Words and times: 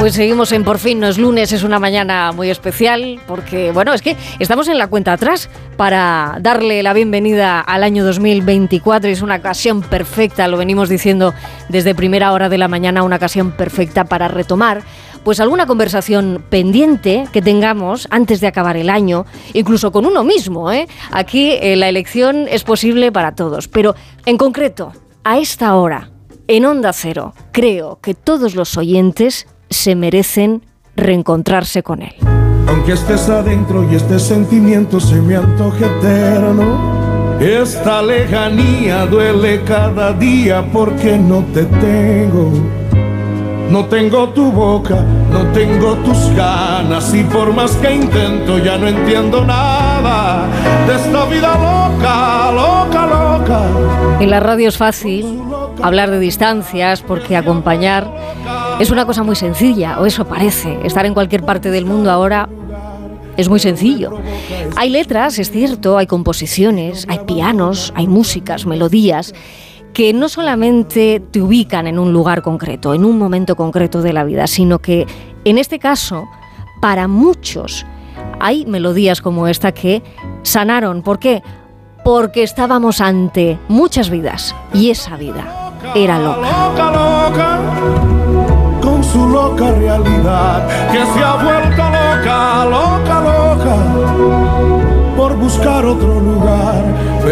Pues 0.00 0.14
seguimos 0.14 0.50
en 0.52 0.64
Por 0.64 0.78
fin 0.78 0.98
no 0.98 1.08
es 1.08 1.18
lunes, 1.18 1.52
es 1.52 1.62
una 1.62 1.78
mañana 1.78 2.32
muy 2.32 2.48
especial 2.48 3.20
porque, 3.26 3.70
bueno, 3.70 3.92
es 3.92 4.00
que 4.00 4.16
estamos 4.38 4.66
en 4.68 4.78
la 4.78 4.86
cuenta 4.86 5.12
atrás 5.12 5.50
para 5.76 6.38
darle 6.40 6.82
la 6.82 6.94
bienvenida 6.94 7.60
al 7.60 7.82
año 7.82 8.02
2024 8.06 9.10
y 9.10 9.12
es 9.12 9.20
una 9.20 9.36
ocasión 9.36 9.82
perfecta, 9.82 10.48
lo 10.48 10.56
venimos 10.56 10.88
diciendo 10.88 11.34
desde 11.68 11.94
primera 11.94 12.32
hora 12.32 12.48
de 12.48 12.56
la 12.56 12.66
mañana, 12.66 13.02
una 13.02 13.16
ocasión 13.16 13.52
perfecta 13.52 14.04
para 14.06 14.26
retomar 14.28 14.82
pues 15.22 15.38
alguna 15.38 15.66
conversación 15.66 16.42
pendiente 16.48 17.28
que 17.30 17.42
tengamos 17.42 18.08
antes 18.10 18.40
de 18.40 18.46
acabar 18.46 18.78
el 18.78 18.88
año, 18.88 19.26
incluso 19.52 19.92
con 19.92 20.06
uno 20.06 20.24
mismo. 20.24 20.72
¿eh? 20.72 20.88
Aquí 21.10 21.58
eh, 21.60 21.76
la 21.76 21.90
elección 21.90 22.48
es 22.48 22.64
posible 22.64 23.12
para 23.12 23.34
todos, 23.34 23.68
pero 23.68 23.94
en 24.24 24.38
concreto, 24.38 24.94
a 25.24 25.38
esta 25.38 25.74
hora, 25.74 26.08
en 26.48 26.64
Onda 26.64 26.94
Cero, 26.94 27.34
creo 27.52 28.00
que 28.00 28.14
todos 28.14 28.54
los 28.54 28.78
oyentes 28.78 29.46
se 29.70 29.94
merecen 29.94 30.62
reencontrarse 30.96 31.82
con 31.82 32.02
él. 32.02 32.14
Aunque 32.66 32.92
estés 32.92 33.28
adentro 33.28 33.90
y 33.90 33.94
este 33.94 34.18
sentimiento 34.18 35.00
se 35.00 35.20
me 35.22 35.36
antoje 35.36 35.86
eterno, 35.86 37.38
esta 37.40 38.02
lejanía 38.02 39.06
duele 39.06 39.62
cada 39.64 40.12
día 40.12 40.64
porque 40.72 41.16
no 41.16 41.44
te 41.54 41.64
tengo. 41.64 42.52
No 43.70 43.86
tengo 43.86 44.28
tu 44.30 44.50
boca, 44.50 44.96
no 45.32 45.46
tengo 45.52 45.94
tus 46.04 46.34
ganas 46.34 47.14
y 47.14 47.22
por 47.22 47.54
más 47.54 47.70
que 47.76 47.94
intento 47.94 48.58
ya 48.58 48.76
no 48.76 48.88
entiendo 48.88 49.44
nada 49.44 50.48
de 50.88 50.96
esta 50.96 51.24
vida 51.26 51.54
loca, 51.54 52.50
loca, 52.52 53.06
loca. 53.06 53.60
En 54.18 54.28
la 54.28 54.40
radio 54.40 54.68
es 54.68 54.76
fácil 54.76 55.40
hablar 55.82 56.10
de 56.10 56.18
distancias 56.18 57.00
porque 57.00 57.36
acompañar 57.36 58.10
es 58.80 58.90
una 58.90 59.04
cosa 59.04 59.22
muy 59.22 59.36
sencilla, 59.36 60.00
o 60.00 60.06
eso 60.06 60.24
parece. 60.24 60.78
Estar 60.84 61.04
en 61.04 61.12
cualquier 61.12 61.44
parte 61.44 61.70
del 61.70 61.84
mundo 61.84 62.10
ahora 62.10 62.48
es 63.36 63.50
muy 63.50 63.60
sencillo. 63.60 64.18
Hay 64.74 64.88
letras, 64.88 65.38
es 65.38 65.50
cierto, 65.50 65.98
hay 65.98 66.06
composiciones, 66.06 67.06
hay 67.08 67.20
pianos, 67.26 67.92
hay 67.94 68.08
músicas, 68.08 68.64
melodías 68.64 69.34
que 69.92 70.14
no 70.14 70.30
solamente 70.30 71.20
te 71.30 71.42
ubican 71.42 71.86
en 71.88 71.98
un 71.98 72.12
lugar 72.12 72.40
concreto, 72.40 72.94
en 72.94 73.04
un 73.04 73.18
momento 73.18 73.54
concreto 73.54 74.00
de 74.00 74.14
la 74.14 74.24
vida, 74.24 74.46
sino 74.46 74.78
que 74.78 75.06
en 75.44 75.58
este 75.58 75.78
caso, 75.78 76.26
para 76.80 77.06
muchos, 77.06 77.84
hay 78.38 78.64
melodías 78.64 79.20
como 79.20 79.46
esta 79.46 79.72
que 79.72 80.02
sanaron. 80.42 81.02
¿Por 81.02 81.18
qué? 81.18 81.42
Porque 82.02 82.42
estábamos 82.42 83.02
ante 83.02 83.58
muchas 83.68 84.08
vidas 84.08 84.54
y 84.72 84.88
esa 84.88 85.16
vida 85.16 85.72
era 85.94 86.18
loca. 86.18 88.09
Su 89.12 89.28
loca 89.28 89.72
realidad, 89.72 90.66
que 90.92 90.98
se 90.98 91.24
ha 91.24 91.36
vuelto 91.36 91.82
loca, 91.84 92.64
loca, 92.64 93.20
loca 93.20 94.30
por 95.16 95.36
buscar 95.36 95.84
otro 95.84 96.20
lugar. 96.20 96.84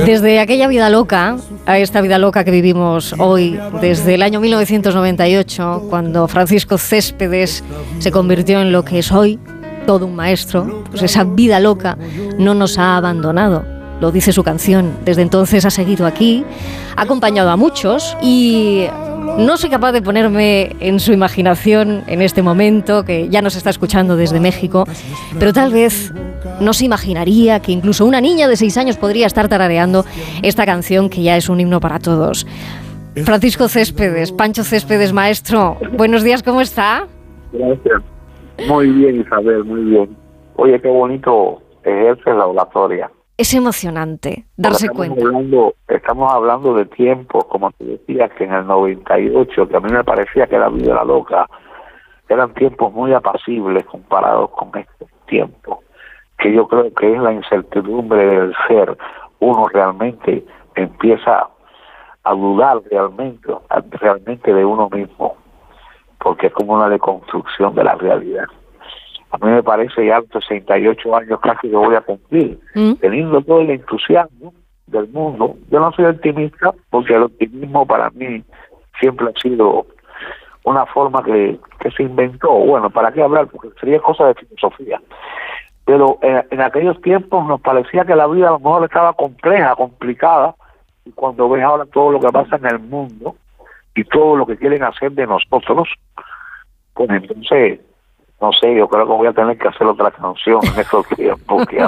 Desde 0.04 0.40
aquella 0.40 0.68
vida 0.68 0.90
loca 0.90 1.36
a 1.66 1.78
esta 1.78 2.00
vida 2.00 2.18
loca 2.18 2.44
que 2.44 2.50
vivimos 2.50 3.14
hoy, 3.18 3.58
desde 3.80 4.14
el 4.14 4.22
año 4.22 4.40
1998, 4.40 5.86
cuando 5.88 6.28
Francisco 6.28 6.78
Céspedes 6.78 7.64
se 7.98 8.10
convirtió 8.10 8.60
en 8.60 8.72
lo 8.72 8.84
que 8.84 8.98
es 8.98 9.12
hoy, 9.12 9.38
todo 9.86 10.06
un 10.06 10.16
maestro, 10.16 10.84
pues 10.90 11.02
esa 11.02 11.24
vida 11.24 11.60
loca 11.60 11.96
no 12.38 12.54
nos 12.54 12.78
ha 12.78 12.96
abandonado. 12.96 13.64
Lo 14.00 14.12
dice 14.12 14.32
su 14.32 14.44
canción. 14.44 14.92
Desde 15.04 15.22
entonces 15.22 15.64
ha 15.64 15.70
seguido 15.70 16.06
aquí, 16.06 16.44
ha 16.94 17.02
acompañado 17.02 17.50
a 17.50 17.56
muchos 17.56 18.16
y 18.22 18.86
no 19.36 19.56
soy 19.56 19.70
capaz 19.70 19.92
de 19.92 20.02
ponerme 20.02 20.76
en 20.80 21.00
su 21.00 21.12
imaginación 21.12 22.02
en 22.06 22.22
este 22.22 22.42
momento, 22.42 23.04
que 23.04 23.28
ya 23.28 23.42
nos 23.42 23.56
está 23.56 23.70
escuchando 23.70 24.16
desde 24.16 24.40
México, 24.40 24.84
pero 25.38 25.52
tal 25.52 25.72
vez 25.72 26.12
no 26.60 26.72
se 26.72 26.84
imaginaría 26.84 27.60
que 27.60 27.72
incluso 27.72 28.04
una 28.04 28.20
niña 28.20 28.48
de 28.48 28.56
seis 28.56 28.76
años 28.76 28.96
podría 28.96 29.26
estar 29.26 29.48
tarareando 29.48 30.04
esta 30.42 30.64
canción 30.66 31.08
que 31.08 31.22
ya 31.22 31.36
es 31.36 31.48
un 31.48 31.60
himno 31.60 31.80
para 31.80 31.98
todos. 31.98 32.46
Francisco 33.24 33.68
Céspedes, 33.68 34.32
Pancho 34.32 34.64
Céspedes, 34.64 35.12
maestro, 35.12 35.76
buenos 35.96 36.22
días, 36.22 36.42
¿cómo 36.42 36.60
está? 36.60 37.06
Gracias. 37.52 38.02
Muy 38.68 38.88
bien, 38.88 39.20
Isabel, 39.20 39.64
muy 39.64 39.82
bien. 39.82 40.16
Oye, 40.56 40.80
qué 40.80 40.88
bonito 40.88 41.62
ejerce 41.84 42.30
la 42.30 42.46
oratoria. 42.46 43.10
Es 43.38 43.54
emocionante 43.54 44.44
darse 44.56 44.86
estamos 44.86 44.96
cuenta. 44.96 45.24
Hablando, 45.24 45.74
estamos 45.86 46.32
hablando 46.32 46.74
de 46.74 46.84
tiempos, 46.86 47.44
como 47.46 47.70
te 47.72 47.84
decía, 47.84 48.28
que 48.28 48.44
en 48.44 48.52
el 48.52 48.66
98, 48.66 49.68
que 49.68 49.76
a 49.76 49.80
mí 49.80 49.90
me 49.90 50.04
parecía 50.04 50.46
que 50.46 50.58
la 50.58 50.68
vida 50.68 50.92
era 50.92 51.04
loca, 51.04 51.48
eran 52.28 52.52
tiempos 52.52 52.92
muy 52.92 53.14
apacibles 53.14 53.86
comparados 53.86 54.50
con 54.50 54.70
estos 54.76 55.08
tiempos 55.26 55.78
que 56.38 56.52
yo 56.52 56.68
creo 56.68 56.92
que 56.94 57.12
es 57.12 57.20
la 57.20 57.32
incertidumbre 57.32 58.24
del 58.24 58.54
ser. 58.68 58.96
Uno 59.40 59.66
realmente 59.68 60.44
empieza 60.74 61.48
a 62.24 62.34
dudar 62.34 62.80
realmente, 62.90 63.48
realmente 63.90 64.52
de 64.52 64.64
uno 64.64 64.88
mismo, 64.88 65.36
porque 66.18 66.48
es 66.48 66.52
como 66.52 66.74
una 66.74 66.88
deconstrucción 66.88 67.74
de 67.74 67.84
la 67.84 67.94
realidad. 67.94 68.46
A 69.30 69.38
mí 69.38 69.50
me 69.50 69.62
parece 69.62 70.06
ya 70.06 70.22
68 70.32 71.16
años 71.16 71.40
casi 71.40 71.68
que 71.68 71.76
voy 71.76 71.94
a 71.94 72.00
cumplir, 72.00 72.58
mm. 72.74 72.94
teniendo 72.94 73.42
todo 73.42 73.60
el 73.60 73.70
entusiasmo 73.70 74.54
del 74.86 75.08
mundo. 75.08 75.56
Yo 75.70 75.80
no 75.80 75.92
soy 75.92 76.06
optimista 76.06 76.72
porque 76.90 77.14
el 77.14 77.24
optimismo 77.24 77.86
para 77.86 78.10
mí 78.10 78.42
siempre 79.00 79.26
ha 79.28 79.40
sido 79.40 79.86
una 80.64 80.86
forma 80.86 81.22
que, 81.22 81.58
que 81.80 81.90
se 81.90 82.02
inventó. 82.02 82.50
Bueno, 82.50 82.90
¿para 82.90 83.12
qué 83.12 83.22
hablar? 83.22 83.48
Porque 83.48 83.68
sería 83.80 84.00
cosa 84.00 84.28
de 84.28 84.34
filosofía 84.34 85.00
pero 85.88 86.18
eh, 86.20 86.44
en, 86.50 86.60
aquellos 86.60 87.00
tiempos 87.00 87.46
nos 87.46 87.62
parecía 87.62 88.04
que 88.04 88.14
la 88.14 88.26
vida 88.26 88.48
a 88.48 88.50
lo 88.50 88.58
mejor 88.58 88.84
estaba 88.84 89.14
compleja, 89.14 89.74
complicada, 89.74 90.54
y 91.06 91.12
cuando 91.12 91.48
ves 91.48 91.64
ahora 91.64 91.86
todo 91.86 92.12
lo 92.12 92.20
que 92.20 92.28
pasa 92.28 92.56
en 92.56 92.66
el 92.66 92.78
mundo 92.78 93.36
y 93.94 94.04
todo 94.04 94.36
lo 94.36 94.44
que 94.44 94.58
quieren 94.58 94.82
hacer 94.82 95.12
de 95.12 95.26
nosotros, 95.26 95.88
pues 96.92 97.08
entonces, 97.08 97.80
no 98.40 98.52
sé, 98.52 98.74
yo 98.74 98.88
creo 98.88 99.06
que 99.06 99.12
voy 99.12 99.26
a 99.26 99.32
tener 99.32 99.58
que 99.58 99.68
hacer 99.68 99.86
otra 99.86 100.10
canción 100.10 100.60
en 100.64 100.80
estos 100.80 101.06
tiempos 101.16 101.66
que 101.66 101.78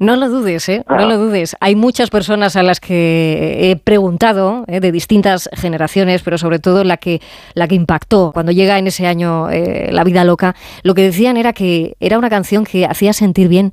no 0.00 0.14
lo 0.14 0.28
dudes, 0.28 0.68
¿eh? 0.68 0.84
No 0.88 1.06
lo 1.06 1.18
dudes. 1.18 1.56
Hay 1.60 1.74
muchas 1.74 2.08
personas 2.08 2.54
a 2.54 2.62
las 2.62 2.78
que 2.78 3.70
he 3.70 3.76
preguntado, 3.76 4.64
¿eh? 4.68 4.78
de 4.78 4.92
distintas 4.92 5.50
generaciones, 5.54 6.22
pero 6.22 6.38
sobre 6.38 6.60
todo 6.60 6.84
la 6.84 6.98
que, 6.98 7.18
la 7.54 7.66
que 7.66 7.74
impactó 7.74 8.30
cuando 8.32 8.52
llega 8.52 8.78
en 8.78 8.86
ese 8.86 9.08
año 9.08 9.50
eh, 9.50 9.90
La 9.90 10.04
vida 10.04 10.22
loca. 10.22 10.54
Lo 10.84 10.94
que 10.94 11.02
decían 11.02 11.36
era 11.36 11.52
que 11.52 11.96
era 11.98 12.16
una 12.16 12.30
canción 12.30 12.64
que 12.64 12.86
hacía 12.86 13.12
sentir 13.12 13.48
bien, 13.48 13.72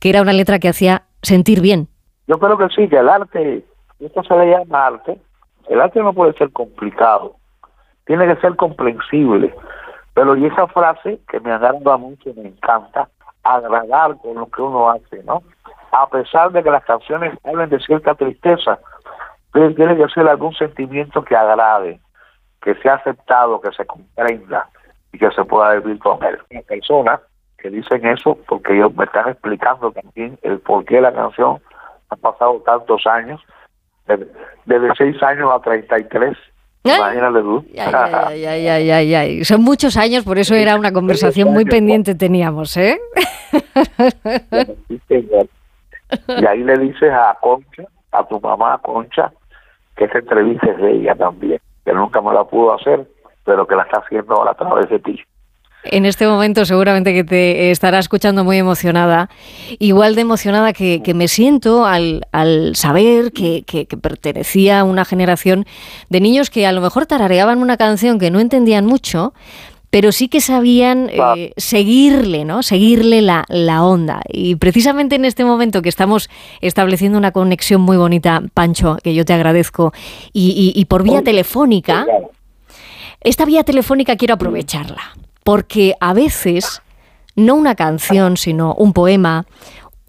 que 0.00 0.10
era 0.10 0.20
una 0.20 0.32
letra 0.32 0.58
que 0.58 0.68
hacía 0.68 1.02
sentir 1.22 1.60
bien. 1.60 1.86
Yo 2.26 2.38
creo 2.40 2.58
que 2.58 2.68
sí, 2.70 2.88
que 2.88 2.98
el 2.98 3.08
arte, 3.08 3.64
esto 4.00 4.22
se 4.24 4.36
le 4.36 4.50
llama 4.50 4.86
arte, 4.86 5.16
el 5.68 5.80
arte 5.80 6.00
no 6.00 6.12
puede 6.12 6.32
ser 6.32 6.50
complicado, 6.50 7.36
tiene 8.04 8.26
que 8.26 8.40
ser 8.40 8.56
comprensible. 8.56 9.54
Pero 10.14 10.36
y 10.36 10.46
esa 10.46 10.66
frase 10.68 11.20
que 11.28 11.40
me 11.40 11.52
agrada 11.52 11.96
mucho, 11.96 12.30
me 12.36 12.48
encanta, 12.48 13.08
agradar 13.42 14.16
con 14.18 14.34
lo 14.34 14.46
que 14.46 14.62
uno 14.62 14.90
hace, 14.90 15.22
¿no? 15.24 15.42
A 15.92 16.08
pesar 16.08 16.52
de 16.52 16.62
que 16.62 16.70
las 16.70 16.84
canciones 16.84 17.36
hablen 17.44 17.70
de 17.70 17.80
cierta 17.80 18.14
tristeza, 18.14 18.78
pero 19.52 19.74
tiene 19.74 19.96
que 19.96 20.08
ser 20.08 20.28
algún 20.28 20.54
sentimiento 20.54 21.24
que 21.24 21.36
agrade, 21.36 22.00
que 22.62 22.74
sea 22.76 22.94
aceptado, 22.94 23.60
que 23.60 23.72
se 23.72 23.84
comprenda 23.84 24.68
y 25.12 25.18
que 25.18 25.30
se 25.30 25.44
pueda 25.44 25.74
vivir 25.74 25.98
con 25.98 26.22
él. 26.24 26.38
Hay 26.50 26.62
personas 26.62 27.20
que 27.58 27.70
dicen 27.70 28.06
eso 28.06 28.38
porque 28.48 28.74
ellos 28.74 28.94
me 28.94 29.04
están 29.04 29.28
explicando 29.28 29.92
también 29.92 30.38
el 30.42 30.58
por 30.60 30.84
qué 30.84 31.00
la 31.00 31.12
canción 31.12 31.60
ha 32.10 32.16
pasado 32.16 32.60
tantos 32.64 33.06
años, 33.06 33.40
desde, 34.06 34.26
desde 34.66 34.94
6 34.96 35.22
años 35.22 35.50
a 35.52 35.60
33 35.60 36.36
Imagínate 36.84 37.40
tú. 37.40 37.64
Son 39.44 39.62
muchos 39.62 39.96
años, 39.96 40.24
por 40.24 40.38
eso 40.38 40.54
era 40.54 40.76
una 40.76 40.92
conversación 40.92 41.52
muy 41.52 41.64
pendiente 41.64 42.14
teníamos, 42.14 42.76
¿eh? 42.76 43.00
Y 46.28 46.46
ahí 46.46 46.62
le 46.62 46.78
dices 46.78 47.10
a 47.12 47.36
Concha, 47.40 47.84
a 48.10 48.26
tu 48.26 48.40
mamá 48.40 48.78
Concha, 48.82 49.32
que 49.96 50.04
esa 50.04 50.18
entrevista 50.18 50.66
es 50.70 50.76
de 50.78 50.92
ella 50.92 51.14
también, 51.14 51.60
que 51.84 51.92
nunca 51.92 52.20
me 52.20 52.32
la 52.34 52.44
pudo 52.44 52.74
hacer, 52.74 53.06
pero 53.44 53.66
que 53.66 53.76
la 53.76 53.82
está 53.84 54.00
haciendo 54.00 54.34
ahora 54.34 54.50
a 54.50 54.54
través 54.54 54.88
de 54.90 54.98
ti. 54.98 55.20
En 55.84 56.06
este 56.06 56.28
momento 56.28 56.64
seguramente 56.64 57.12
que 57.12 57.24
te 57.24 57.70
estará 57.72 57.98
escuchando 57.98 58.44
muy 58.44 58.56
emocionada, 58.56 59.28
igual 59.80 60.14
de 60.14 60.20
emocionada 60.20 60.72
que, 60.72 61.00
me 61.14 61.26
siento 61.26 61.84
al, 61.86 62.22
saber 62.74 63.32
que, 63.32 63.64
pertenecía 64.00 64.80
a 64.80 64.84
una 64.84 65.04
generación 65.04 65.66
de 66.08 66.20
niños 66.20 66.50
que 66.50 66.66
a 66.66 66.72
lo 66.72 66.80
mejor 66.80 67.06
tarareaban 67.06 67.58
una 67.58 67.76
canción 67.76 68.20
que 68.20 68.30
no 68.30 68.38
entendían 68.38 68.86
mucho, 68.86 69.34
pero 69.90 70.10
sí 70.12 70.28
que 70.28 70.40
sabían 70.40 71.10
eh, 71.12 71.52
seguirle, 71.56 72.46
¿no? 72.46 72.62
Seguirle 72.62 73.20
la, 73.20 73.44
onda. 73.84 74.22
Y 74.26 74.54
precisamente 74.56 75.16
en 75.16 75.24
este 75.24 75.44
momento 75.44 75.82
que 75.82 75.88
estamos 75.88 76.30
estableciendo 76.60 77.18
una 77.18 77.32
conexión 77.32 77.80
muy 77.82 77.96
bonita, 77.96 78.42
Pancho, 78.54 78.96
que 79.02 79.14
yo 79.14 79.24
te 79.24 79.34
agradezco, 79.34 79.92
y, 80.32 80.84
por 80.88 81.02
vía 81.02 81.22
telefónica, 81.22 82.06
esta 83.20 83.44
vía 83.44 83.64
telefónica 83.64 84.16
quiero 84.16 84.34
aprovecharla, 84.34 85.12
porque 85.44 85.94
a 86.00 86.14
veces 86.14 86.82
no 87.36 87.54
una 87.54 87.74
canción, 87.74 88.36
sino 88.36 88.74
un 88.74 88.92
poema, 88.92 89.44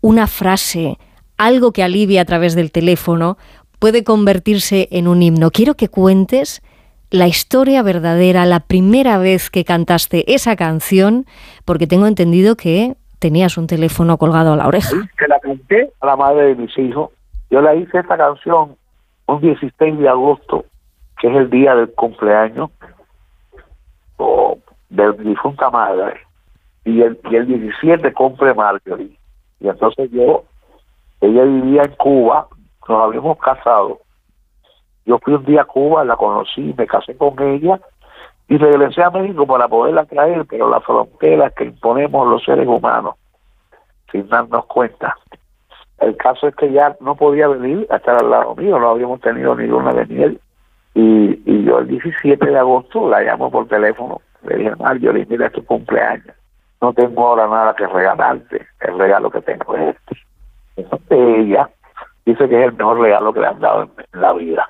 una 0.01 0.27
frase, 0.27 0.97
algo 1.37 1.71
que 1.71 1.83
alivia 1.83 2.21
a 2.21 2.25
través 2.25 2.55
del 2.55 2.71
teléfono, 2.71 3.37
puede 3.79 4.03
convertirse 4.03 4.87
en 4.91 5.07
un 5.07 5.21
himno. 5.21 5.51
Quiero 5.51 5.75
que 5.75 5.89
cuentes 5.89 6.61
la 7.09 7.27
historia 7.27 7.83
verdadera, 7.83 8.45
la 8.45 8.61
primera 8.61 9.17
vez 9.17 9.49
que 9.49 9.63
cantaste 9.63 10.33
esa 10.33 10.55
canción, 10.55 11.25
porque 11.65 11.87
tengo 11.87 12.07
entendido 12.07 12.55
que 12.55 12.95
tenías 13.19 13.57
un 13.57 13.67
teléfono 13.67 14.17
colgado 14.17 14.53
a 14.53 14.57
la 14.57 14.67
oreja. 14.67 14.95
Que 15.17 15.27
la 15.27 15.39
canté 15.39 15.91
a 16.01 16.07
la 16.07 16.15
madre 16.15 16.47
de 16.47 16.55
mis 16.55 16.77
hijos. 16.77 17.11
Yo 17.49 17.61
la 17.61 17.75
hice 17.75 17.99
esta 17.99 18.17
canción 18.17 18.75
un 19.27 19.41
16 19.41 19.99
de 19.99 20.09
agosto, 20.09 20.65
que 21.21 21.27
es 21.27 21.35
el 21.35 21.49
día 21.49 21.75
del 21.75 21.91
cumpleaños 21.91 22.71
de 24.93 25.11
difunta 25.23 25.69
madre, 25.71 26.19
y 26.85 27.01
el, 27.01 27.19
y 27.29 27.35
el 27.35 27.47
17 27.47 28.13
cumple 28.13 28.53
Marjorie. 28.53 29.17
Y 29.59 29.67
entonces 29.67 30.11
yo, 30.11 30.43
ella 31.21 31.43
vivía 31.43 31.83
en 31.83 31.95
Cuba, 31.95 32.47
nos 32.87 33.03
habíamos 33.03 33.37
casado. 33.39 33.99
Yo 35.05 35.17
fui 35.19 35.33
un 35.33 35.45
día 35.45 35.61
a 35.61 35.65
Cuba, 35.65 36.05
la 36.05 36.15
conocí, 36.15 36.73
me 36.77 36.85
casé 36.85 37.17
con 37.17 37.39
ella 37.41 37.79
y 38.47 38.57
regresé 38.57 39.01
a 39.01 39.09
México 39.09 39.47
para 39.47 39.67
poderla 39.67 40.05
traer, 40.05 40.45
pero 40.45 40.69
las 40.69 40.83
fronteras 40.83 41.53
que 41.53 41.65
imponemos 41.65 42.27
los 42.27 42.43
seres 42.43 42.67
humanos, 42.67 43.15
sin 44.11 44.27
darnos 44.29 44.65
cuenta. 44.65 45.15
El 45.99 46.15
caso 46.17 46.47
es 46.47 46.55
que 46.55 46.71
ya 46.71 46.95
no 46.99 47.15
podía 47.15 47.47
venir 47.47 47.87
a 47.89 47.95
estar 47.95 48.17
al 48.17 48.29
lado 48.29 48.55
mío, 48.55 48.77
no 48.77 48.89
habíamos 48.89 49.21
tenido 49.21 49.55
ni 49.55 49.65
luna 49.65 49.91
de 49.93 50.05
miel. 50.05 50.41
Y, 50.93 51.41
y 51.45 51.63
yo 51.63 51.79
el 51.79 51.87
17 51.87 52.45
de 52.45 52.59
agosto 52.59 53.09
la 53.09 53.21
llamo 53.21 53.49
por 53.49 53.67
teléfono. 53.67 54.21
Le 54.45 54.57
dije, 54.57 54.75
Marjorie, 54.77 55.25
mira, 55.27 55.49
tu 55.49 55.65
cumpleaños. 55.65 56.35
No 56.81 56.93
tengo 56.93 57.27
ahora 57.27 57.47
nada 57.47 57.75
que 57.75 57.87
regalarte. 57.87 58.67
El 58.81 58.99
regalo 58.99 59.31
que 59.31 59.41
tengo 59.41 59.75
es 59.75 59.95
este. 59.95 60.17
Entonces 60.75 61.17
ella 61.37 61.69
dice 62.25 62.49
que 62.49 62.59
es 62.59 62.67
el 62.67 62.73
mejor 62.73 62.99
regalo 62.99 63.33
que 63.33 63.39
le 63.39 63.47
han 63.47 63.59
dado 63.59 63.83
en, 63.83 64.21
la 64.21 64.33
vida. 64.33 64.69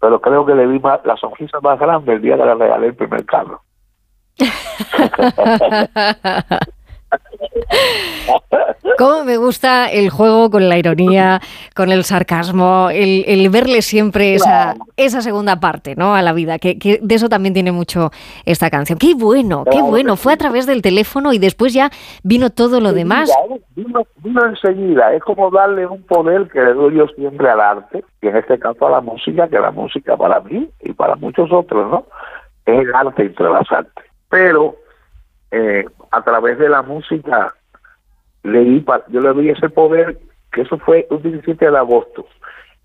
Pero 0.00 0.20
creo 0.20 0.46
que 0.46 0.54
le 0.54 0.66
vi 0.66 0.78
más, 0.78 1.04
la 1.04 1.16
sonrisa 1.16 1.60
más 1.60 1.78
grande 1.78 2.14
el 2.14 2.22
día 2.22 2.36
que 2.36 2.44
le 2.44 2.54
regalé 2.54 2.86
el 2.88 2.94
primer 2.94 3.24
carro. 3.24 3.62
¿Cómo 8.98 9.24
me 9.24 9.36
gusta 9.36 9.90
el 9.90 10.08
juego 10.08 10.50
con 10.50 10.68
la 10.68 10.78
ironía, 10.78 11.40
con 11.74 11.90
el 11.90 12.04
sarcasmo, 12.04 12.88
el, 12.90 13.48
verle 13.50 13.82
siempre 13.82 14.34
esa, 14.34 14.74
esa 14.96 15.20
segunda 15.20 15.60
parte 15.60 15.94
¿no? 15.96 16.14
a 16.14 16.22
la 16.22 16.32
vida? 16.32 16.58
Que, 16.58 16.98
de 17.02 17.14
eso 17.14 17.28
también 17.28 17.52
tiene 17.52 17.72
mucho 17.72 18.10
esta 18.44 18.70
canción. 18.70 18.98
Qué 18.98 19.14
bueno, 19.14 19.64
qué 19.70 19.82
bueno. 19.82 20.16
Fue 20.16 20.32
a 20.32 20.36
través 20.36 20.66
del 20.66 20.80
teléfono 20.80 21.32
y 21.32 21.38
después 21.38 21.74
ya 21.74 21.90
vino 22.22 22.50
todo 22.50 22.80
lo 22.80 22.92
demás. 22.92 23.30
¿eh? 23.50 23.60
Vino, 23.74 24.02
vino 24.22 24.46
enseguida. 24.46 25.12
Es 25.12 25.22
como 25.22 25.50
darle 25.50 25.86
un 25.86 26.02
poder 26.04 26.48
que 26.48 26.60
le 26.60 26.72
doy 26.72 26.96
yo 26.96 27.06
siempre 27.08 27.50
al 27.50 27.60
arte, 27.60 28.02
y 28.22 28.28
en 28.28 28.36
este 28.36 28.58
caso 28.58 28.86
a 28.86 28.90
la 28.90 29.00
música, 29.00 29.48
que 29.48 29.58
la 29.58 29.70
música 29.70 30.16
para 30.16 30.40
mí 30.40 30.68
y 30.80 30.92
para 30.94 31.16
muchos 31.16 31.52
otros, 31.52 31.90
¿no? 31.90 32.06
Es 32.64 32.80
el 32.80 32.94
arte 32.94 33.22
entre 33.24 33.50
las 33.50 33.70
artes. 33.70 34.04
Pero 34.30 34.76
eh, 35.50 35.84
a 36.10 36.22
través 36.22 36.58
de 36.58 36.68
la 36.68 36.82
música 36.82 37.54
leí, 38.42 38.84
yo 39.08 39.20
le 39.20 39.32
di 39.34 39.50
ese 39.50 39.68
poder, 39.68 40.18
que 40.52 40.62
eso 40.62 40.78
fue 40.78 41.06
un 41.10 41.22
17 41.22 41.70
de 41.70 41.76
agosto, 41.76 42.26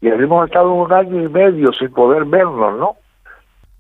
y 0.02 0.10
habíamos 0.10 0.48
estado 0.48 0.74
un 0.74 0.92
año 0.92 1.24
y 1.24 1.30
medio 1.30 1.72
sin 1.74 1.92
poder 1.94 2.26
vernos, 2.26 2.78
¿no? 2.80 2.96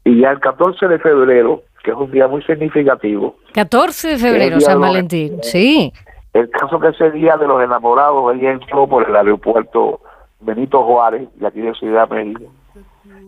Y 0.03 0.21
ya 0.21 0.31
el 0.31 0.39
14 0.39 0.87
de 0.87 0.99
febrero, 0.99 1.63
que 1.83 1.91
es 1.91 1.97
un 1.97 2.11
día 2.11 2.27
muy 2.27 2.43
significativo. 2.43 3.35
14 3.53 4.09
de 4.09 4.17
febrero, 4.17 4.59
San 4.59 4.79
Valentín, 4.79 5.39
sí. 5.41 5.91
El 6.33 6.49
caso 6.49 6.79
que 6.79 6.89
ese 6.89 7.11
día 7.11 7.35
de 7.37 7.47
los 7.47 7.61
enamorados, 7.61 8.35
ella 8.35 8.51
entró 8.51 8.87
por 8.87 9.07
el 9.07 9.15
aeropuerto 9.15 9.99
Benito 10.39 10.83
Juárez, 10.83 11.27
de 11.35 11.47
aquí 11.47 11.61
de 11.61 11.73
Ciudad 11.73 12.09
México, 12.09 12.43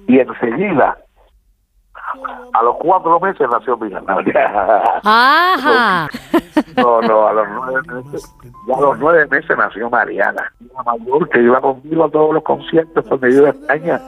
y 0.08 0.20
enseguida 0.20 0.98
a 2.54 2.64
los 2.64 2.76
cuatro 2.78 3.20
meses 3.20 3.48
nació 3.52 3.78
mi 3.78 3.90
hija. 3.90 4.02
Ajá. 5.04 6.10
No, 6.78 7.02
no, 7.02 7.28
a 7.28 7.34
los 7.34 7.48
nueve 7.50 7.82
meses, 7.88 8.36
ya 8.68 8.76
a 8.76 8.82
los 8.82 9.00
nueve 9.00 9.28
meses 9.28 9.58
nació 9.58 9.90
Mariana, 9.90 10.52
una 10.60 10.84
mayor 10.84 11.30
que 11.30 11.42
iba 11.42 11.62
conmigo 11.62 12.06
a 12.06 12.10
todos 12.10 12.34
los 12.34 12.44
conciertos 12.44 13.06
donde 13.06 13.32
yo 13.32 13.38
iba 13.40 13.48
a 13.48 13.52
España, 13.52 14.02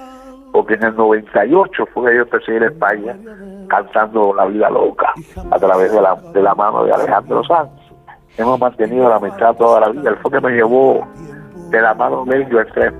porque 0.51 0.75
en 0.75 0.83
el 0.83 0.95
98 0.95 1.85
fue 1.93 2.09
que 2.09 2.17
yo 2.17 2.21
empecé 2.23 2.51
a 2.51 2.55
ir 2.55 2.63
a 2.63 2.67
España 2.67 3.17
cantando 3.67 4.33
La 4.33 4.45
Vida 4.45 4.69
Loca 4.69 5.13
a 5.51 5.59
través 5.59 5.91
de 5.91 6.01
la, 6.01 6.15
de 6.15 6.41
la 6.41 6.55
mano 6.55 6.83
de 6.83 6.93
Alejandro 6.93 7.43
Sanz. 7.43 7.69
Hemos 8.37 8.59
mantenido 8.59 9.07
la 9.09 9.15
amistad 9.15 9.55
toda 9.55 9.79
la 9.79 9.89
vida. 9.89 10.09
Él 10.09 10.17
fue 10.21 10.31
que 10.31 10.41
me 10.41 10.51
llevó 10.51 11.07
de 11.69 11.81
la 11.81 11.93
mano 11.93 12.25
de 12.25 12.47
yo 12.49 12.59
entré 12.59 12.91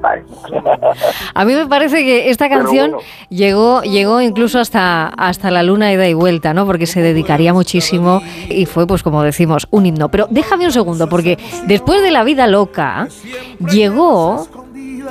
A 1.33 1.45
mí 1.45 1.53
me 1.53 1.67
parece 1.67 2.03
que 2.03 2.29
esta 2.29 2.49
canción 2.49 2.93
llegó 3.29 3.81
llegó 3.81 4.21
incluso 4.21 4.59
hasta 4.59 5.07
hasta 5.07 5.51
la 5.51 5.63
luna 5.63 5.91
ida 5.91 6.07
y 6.07 6.13
vuelta, 6.13 6.53
¿no? 6.53 6.65
Porque 6.65 6.85
se 6.85 7.01
dedicaría 7.01 7.53
muchísimo 7.53 8.21
y 8.49 8.65
fue 8.65 8.87
pues 8.87 9.03
como 9.03 9.23
decimos, 9.23 9.67
un 9.71 9.85
himno, 9.85 10.09
pero 10.09 10.27
déjame 10.29 10.65
un 10.65 10.71
segundo 10.71 11.07
porque 11.09 11.37
después 11.67 12.01
de 12.01 12.11
la 12.11 12.23
vida 12.23 12.47
loca 12.47 13.07
llegó 13.59 14.47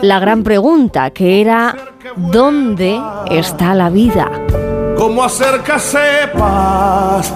la 0.02 0.18
gran 0.18 0.42
pregunta 0.42 1.10
que 1.10 1.40
era 1.40 1.76
¿dónde 2.16 3.00
está 3.30 3.74
la 3.74 3.90
vida? 3.90 4.30
¿Cómo 4.96 5.24
hacer 5.24 5.60
que 5.60 5.78
sepas 5.78 7.34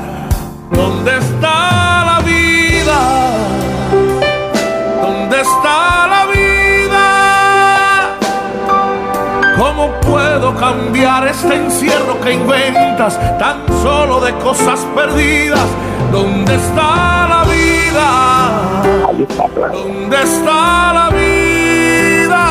dónde 0.71 1.19
está 1.19 2.05
la 2.05 2.21
vida? 2.25 2.99
¿Dónde 5.03 5.41
está 5.41 6.07
la 6.07 6.08
¿Cómo 9.59 9.91
puedo 10.03 10.55
cambiar 10.55 11.27
este 11.27 11.57
encierro 11.57 12.21
que 12.23 12.35
inventas 12.35 13.19
tan 13.41 13.67
solo 13.83 14.21
de 14.21 14.33
cosas 14.35 14.87
perdidas? 14.95 15.67
¿Dónde 16.13 16.55
está 16.55 17.27
la 17.27 17.43
vida? 17.43 18.79
¿Dónde 19.73 20.17
está 20.17 20.93
la 20.93 21.09
vida? 21.11 22.43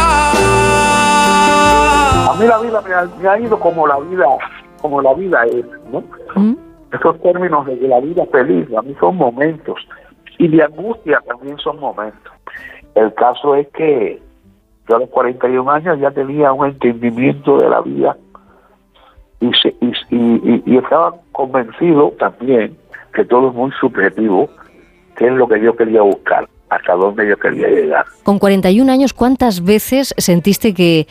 A 2.30 2.36
mí 2.38 2.46
la 2.46 2.60
vida 2.60 2.82
me 3.22 3.30
ha, 3.30 3.40
ido 3.40 3.58
como 3.58 3.88
la 3.88 3.98
vida, 4.00 4.26
como 4.82 5.02
la 5.02 5.14
vida 5.14 5.46
es, 5.46 5.66
¿no? 5.90 6.04
¿Mm? 6.36 6.58
Esos 6.92 7.22
términos 7.22 7.66
de 7.68 7.88
la 7.88 8.02
vida 8.02 8.26
feliz, 8.34 8.68
a 8.78 8.82
mí 8.82 8.94
son 9.00 9.16
momentos 9.16 9.80
y 10.38 10.50
de 10.50 10.62
angustia 10.62 11.24
también 11.26 11.58
son 11.60 11.80
momentos. 11.80 12.34
El 12.96 13.14
caso 13.14 13.56
es 13.56 13.68
que 13.70 14.27
yo 14.88 14.96
a 14.96 15.00
los 15.00 15.10
41 15.10 15.70
años 15.72 16.00
ya 16.00 16.12
tenía 16.12 16.54
un 16.54 16.68
entendimiento 16.68 17.58
de 17.58 17.70
la 17.70 17.82
vida 17.82 18.18
y, 19.40 19.52
y, 20.66 20.78
estaba 20.78 21.16
convencido 21.32 22.14
también 22.20 22.76
que 23.14 23.24
todo 23.26 23.50
es 23.50 23.56
muy 23.56 23.72
subjetivo, 23.80 24.50
que 25.16 25.28
es 25.28 25.34
lo 25.34 25.48
que 25.48 25.62
yo 25.62 25.76
quería 25.76 26.02
buscar, 26.02 26.48
hasta 26.70 26.94
dónde 26.94 27.28
yo 27.28 27.38
quería 27.38 27.68
llegar. 27.68 28.06
Con 28.24 28.40
41 28.40 28.92
años, 28.92 29.14
¿cuántas 29.14 29.64
veces 29.64 30.14
sentiste 30.18 30.74
que, 30.74 31.08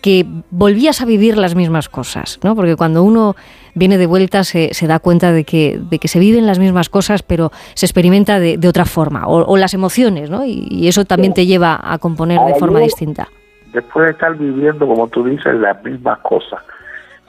que 0.00 0.26
volvías 0.50 1.00
a 1.00 1.04
vivir 1.04 1.36
las 1.36 1.54
mismas 1.54 1.88
cosas, 1.88 2.38
¿no? 2.42 2.54
Porque 2.54 2.76
cuando 2.76 3.02
uno 3.02 3.36
viene 3.74 3.98
de 3.98 4.06
vuelta 4.06 4.44
se, 4.44 4.74
se 4.74 4.86
da 4.86 4.98
cuenta 4.98 5.32
de 5.32 5.44
que, 5.44 5.78
de 5.78 5.98
que 5.98 6.08
se 6.08 6.18
viven 6.18 6.46
las 6.46 6.58
mismas 6.58 6.88
cosas, 6.88 7.22
pero 7.22 7.50
se 7.74 7.86
experimenta 7.86 8.40
de, 8.40 8.56
de 8.56 8.68
otra 8.68 8.84
forma, 8.84 9.26
o, 9.26 9.56
las 9.56 9.74
emociones, 9.74 10.30
¿no? 10.30 10.44
Y, 10.44 10.88
eso 10.88 11.04
también 11.04 11.34
te 11.34 11.46
lleva 11.46 11.78
a 11.82 11.98
componer 11.98 12.40
de 12.40 12.54
forma 12.54 12.80
distinta. 12.80 13.28
Después 13.72 14.06
de 14.06 14.12
estar 14.12 14.36
viviendo, 14.36 14.86
como 14.86 15.06
tú 15.08 15.24
dices, 15.24 15.54
las 15.54 15.82
mismas 15.84 16.18
cosas, 16.20 16.60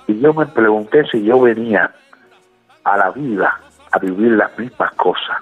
y 0.08 0.20
yo 0.20 0.34
me 0.34 0.46
pregunté 0.48 1.06
si 1.12 1.24
yo 1.24 1.40
venía 1.40 1.92
a 2.84 2.98
la 2.98 3.12
vida 3.12 3.60
a 3.92 4.00
vivir 4.00 4.32
las 4.32 4.58
mismas 4.58 4.92
cosas. 4.94 5.38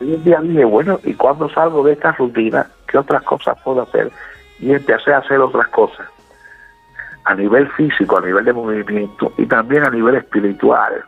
Y 0.00 0.12
un 0.12 0.24
día 0.24 0.40
dije, 0.40 0.64
bueno, 0.64 1.00
¿y 1.04 1.14
cuando 1.14 1.48
salgo 1.48 1.82
de 1.84 1.92
esta 1.92 2.12
rutina, 2.12 2.66
qué 2.86 2.98
otras 2.98 3.22
cosas 3.22 3.56
puedo 3.64 3.82
hacer? 3.82 4.10
Y 4.60 4.72
empecé 4.72 5.12
a 5.12 5.18
hacer 5.18 5.40
otras 5.40 5.68
cosas 5.68 6.06
a 7.28 7.34
nivel 7.34 7.68
físico, 7.72 8.16
a 8.16 8.22
nivel 8.22 8.42
de 8.42 8.54
movimiento 8.54 9.30
y 9.36 9.44
también 9.44 9.84
a 9.84 9.90
nivel 9.90 10.14
espiritual. 10.14 11.04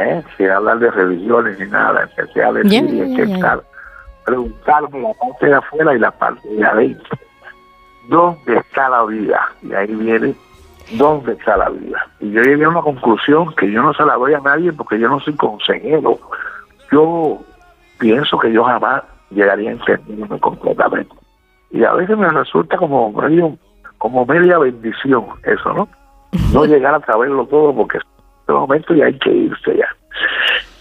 ¿eh? 0.00 0.24
Sin 0.36 0.50
hablar 0.50 0.80
de 0.80 0.90
religiones 0.90 1.56
ni 1.60 1.66
nada, 1.68 2.02
empecé 2.02 2.42
a 2.42 2.52
decir 2.52 2.82
y 2.82 3.40
preguntarme 4.24 5.02
la 5.02 5.14
parte 5.14 5.46
de 5.46 5.54
afuera 5.54 5.94
y 5.94 5.98
la 6.00 6.10
parte 6.10 6.48
de 6.48 6.64
adentro. 6.64 7.18
¿Dónde 8.08 8.56
está 8.56 8.88
la 8.88 9.04
vida? 9.04 9.40
Y 9.62 9.72
ahí 9.72 9.94
viene, 9.94 10.34
¿dónde 10.98 11.34
está 11.34 11.56
la 11.56 11.68
vida? 11.68 12.04
Y 12.18 12.32
yo 12.32 12.42
llegué 12.42 12.64
a 12.64 12.68
una 12.68 12.82
conclusión 12.82 13.54
que 13.54 13.70
yo 13.70 13.82
no 13.82 13.94
se 13.94 14.04
la 14.04 14.16
doy 14.16 14.34
a 14.34 14.40
nadie 14.40 14.72
porque 14.72 14.98
yo 14.98 15.08
no 15.08 15.20
soy 15.20 15.34
consejero. 15.36 16.18
Yo 16.90 17.38
pienso 18.00 18.36
que 18.36 18.52
yo 18.52 18.64
jamás 18.64 19.04
llegaría 19.30 19.70
a 19.70 19.74
entenderme 19.74 20.40
completamente. 20.40 21.14
Y 21.70 21.84
a 21.84 21.92
veces 21.92 22.18
me 22.18 22.28
resulta 22.30 22.76
como 22.76 23.12
medio 23.12 23.56
como 24.00 24.24
media 24.24 24.58
bendición 24.58 25.26
eso, 25.44 25.72
¿no? 25.74 25.88
No 26.52 26.64
llegar 26.66 26.94
a 26.94 27.06
saberlo 27.06 27.46
todo 27.46 27.74
porque 27.76 27.98
este 27.98 28.52
momento 28.52 28.94
y 28.94 29.02
hay 29.02 29.16
que 29.18 29.30
irse 29.30 29.76
ya. 29.76 29.88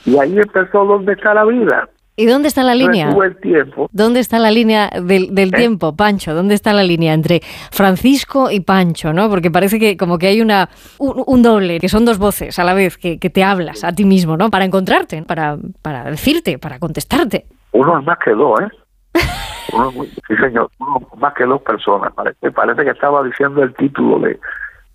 Y 0.06 0.18
ahí 0.18 0.40
empezó 0.40 0.86
donde 0.86 1.14
está 1.14 1.34
la 1.34 1.44
vida. 1.44 1.88
¿Y 2.16 2.26
dónde 2.26 2.48
está 2.48 2.64
la 2.64 2.76
línea? 2.76 3.10
el 3.24 3.38
tiempo. 3.38 3.90
¿Dónde 3.92 4.20
está 4.20 4.40
la 4.40 4.52
línea 4.52 4.90
del, 4.90 5.34
del 5.34 5.54
¿Eh? 5.54 5.58
tiempo, 5.58 5.96
Pancho? 5.96 6.34
¿Dónde 6.34 6.56
está 6.56 6.74
la 6.74 6.84
línea 6.84 7.14
entre 7.14 7.42
Francisco 7.72 8.50
y 8.52 8.62
Pancho, 8.62 9.14
no? 9.14 9.30
Porque 9.30 9.52
parece 9.52 9.80
que 9.80 9.96
como 9.96 10.18
que 10.18 10.28
hay 10.28 10.42
una 10.42 10.70
un, 10.98 11.42
doble, 11.42 11.80
que 11.80 11.88
son 11.88 12.06
dos 12.06 12.18
voces 12.18 12.58
a 12.60 12.64
la 12.64 12.74
vez, 12.74 12.98
que, 12.98 13.20
que, 13.20 13.30
te 13.30 13.44
hablas 13.44 13.84
a 13.84 13.94
ti 13.94 14.04
mismo, 14.04 14.36
¿no? 14.36 14.50
Para 14.50 14.66
encontrarte, 14.66 15.24
para, 15.24 15.58
para 15.82 16.04
decirte, 16.06 16.58
para 16.58 16.80
contestarte. 16.80 17.46
Uno 17.72 18.00
es 18.00 18.06
más 18.06 18.18
que 18.20 18.32
dos, 18.32 18.60
¿eh? 18.62 18.68
Uno, 19.74 19.92
sí, 20.28 20.36
señor, 20.38 20.70
uno 20.80 21.08
más 21.18 21.34
que 21.34 21.46
dos 21.46 21.62
personas. 21.62 22.14
Parece, 22.14 22.52
parece 22.52 22.84
que 22.84 22.92
estaba 22.92 23.24
diciendo 23.24 23.64
el 23.64 23.74
título 23.76 24.20
de, 24.20 24.40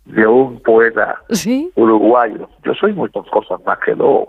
de 0.06 0.26
un 0.26 0.60
poeta 0.60 1.20
uruguayo. 1.74 2.48
Yo 2.64 2.74
soy 2.74 2.92
muchas 2.92 3.26
cosas 3.30 3.60
más 3.64 3.78
que 3.78 3.94
dos. 3.94 4.28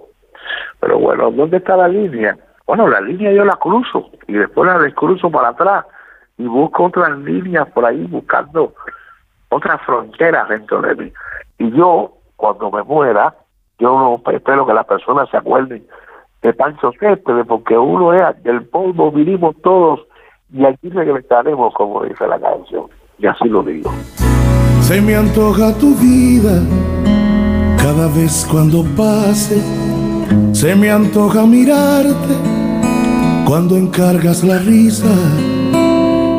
Pero 0.79 0.99
bueno, 0.99 1.31
¿dónde 1.31 1.57
está 1.57 1.75
la 1.75 1.87
línea? 1.87 2.37
Bueno, 2.67 2.87
la 2.87 3.01
línea 3.01 3.31
yo 3.31 3.45
la 3.45 3.55
cruzo 3.57 4.09
y 4.27 4.33
después 4.33 4.67
la 4.67 4.79
descruzo 4.79 5.29
para 5.29 5.49
atrás 5.49 5.85
y 6.37 6.45
busco 6.45 6.85
otras 6.85 7.17
líneas 7.19 7.67
por 7.71 7.85
ahí 7.85 8.03
buscando 8.05 8.73
otras 9.49 9.81
fronteras 9.83 10.49
dentro 10.49 10.81
de 10.81 10.95
mí. 10.95 11.13
Y 11.59 11.71
yo, 11.71 12.13
cuando 12.35 12.71
me 12.71 12.83
muera, 12.83 13.35
yo 13.79 14.21
no 14.23 14.31
espero 14.31 14.65
que 14.65 14.73
las 14.73 14.85
personas 14.85 15.29
se 15.29 15.37
acuerden 15.37 15.85
de 16.41 16.53
Pancho 16.53 16.91
Céspedes, 16.99 17.45
porque 17.47 17.77
uno 17.77 18.13
es 18.13 18.43
del 18.43 18.65
polvo, 18.65 19.11
vinimos 19.11 19.55
todos 19.61 20.05
y 20.53 20.65
aquí 20.65 20.89
regresaremos, 20.89 21.73
como 21.73 22.03
dice 22.03 22.27
la 22.27 22.39
canción. 22.39 22.85
Y 23.17 23.27
así 23.27 23.45
lo 23.45 23.63
digo. 23.63 23.91
Se 24.81 25.01
me 25.01 25.15
antoja 25.15 25.73
tu 25.77 25.95
vida 25.95 26.61
cada 27.77 28.07
vez 28.07 28.47
cuando 28.51 28.83
pase. 28.95 29.61
Se 30.53 30.75
me 30.75 30.89
antoja 30.91 31.45
mirarte 31.45 32.35
cuando 33.45 33.77
encargas 33.77 34.43
la 34.43 34.57
risa 34.59 35.13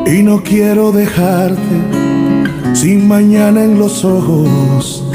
y 0.06 0.22
no 0.22 0.42
quiero 0.42 0.92
dejarte 0.92 2.06
sin 2.74 3.08
mañana 3.08 3.62
en 3.62 3.78
los 3.78 4.04
ojos, 4.04 5.08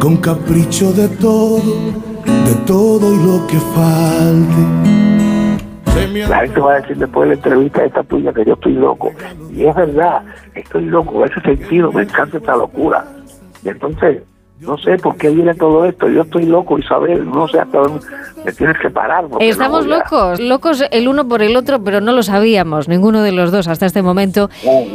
con 0.00 0.16
capricho 0.16 0.92
de 0.92 1.08
todo, 1.08 1.62
de 2.26 2.54
todo 2.66 3.14
y 3.14 3.16
lo 3.16 3.46
que 3.46 3.58
falte. 3.74 5.07
La 6.28 6.40
gente 6.40 6.60
va 6.60 6.74
a 6.74 6.80
decir 6.80 6.96
después 6.96 7.28
de 7.28 7.34
la 7.34 7.40
entrevista 7.40 7.84
esta 7.84 8.02
tuya 8.04 8.32
que 8.32 8.44
yo 8.44 8.54
estoy 8.54 8.74
loco. 8.74 9.12
Y 9.50 9.64
es 9.64 9.74
verdad, 9.74 10.22
estoy 10.54 10.84
loco, 10.84 11.24
ese 11.24 11.40
sentido, 11.40 11.92
me 11.92 12.02
encanta 12.02 12.38
esta 12.38 12.56
locura. 12.56 13.04
Y 13.64 13.68
entonces 13.68 14.22
no 14.60 14.76
sé 14.76 14.96
por 14.96 15.16
qué 15.16 15.30
viene 15.30 15.54
todo 15.54 15.84
esto. 15.84 16.08
Yo 16.08 16.22
estoy 16.22 16.44
loco, 16.44 16.78
Isabel. 16.78 17.30
No 17.30 17.46
sé 17.46 17.60
hasta 17.60 17.78
dónde 17.78 18.04
me 18.44 18.52
tienes 18.52 18.76
que 18.78 18.90
parar. 18.90 19.24
Estamos 19.38 19.86
locos, 19.86 20.40
locos 20.40 20.84
el 20.90 21.06
uno 21.06 21.28
por 21.28 21.42
el 21.42 21.56
otro, 21.56 21.82
pero 21.82 22.00
no 22.00 22.12
lo 22.12 22.22
sabíamos, 22.22 22.88
ninguno 22.88 23.22
de 23.22 23.32
los 23.32 23.52
dos 23.52 23.68
hasta 23.68 23.86
este 23.86 24.02
momento. 24.02 24.50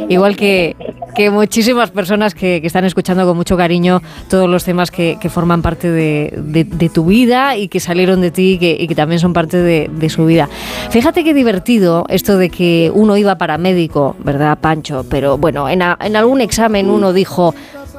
Igual 0.08 0.36
que, 0.36 0.76
que 1.14 1.30
muchísimas 1.30 1.90
personas 1.90 2.34
que, 2.34 2.60
están 2.64 2.84
escuchando 2.84 3.26
con 3.26 3.36
mucho 3.36 3.56
cariño 3.56 4.02
todos 4.28 4.48
los 4.48 4.64
temas 4.64 4.90
que, 4.90 5.16
forman 5.30 5.62
parte 5.62 5.90
de, 5.90 6.90
tu 6.92 7.06
vida 7.06 7.56
y 7.56 7.68
que 7.68 7.80
salieron 7.80 8.20
de 8.20 8.30
ti 8.30 8.58
y 8.60 8.86
que, 8.86 8.94
también 8.94 9.18
son 9.18 9.32
parte 9.32 9.56
de, 9.56 10.08
su 10.10 10.26
vida. 10.26 10.48
Fíjate 10.90 11.24
qué 11.24 11.32
divertido 11.32 12.04
esto 12.08 12.36
de 12.36 12.50
que 12.50 12.92
uno 12.94 13.16
iba 13.16 13.38
para 13.38 13.56
médico, 13.56 14.14
¿verdad, 14.18 14.58
Pancho? 14.60 15.06
Pero 15.08 15.38
bueno, 15.38 15.68
en, 15.68 15.80
en 15.82 16.16
algún 16.16 16.42
examen 16.42 16.90
uno 16.90 17.14
dijo 17.14 17.54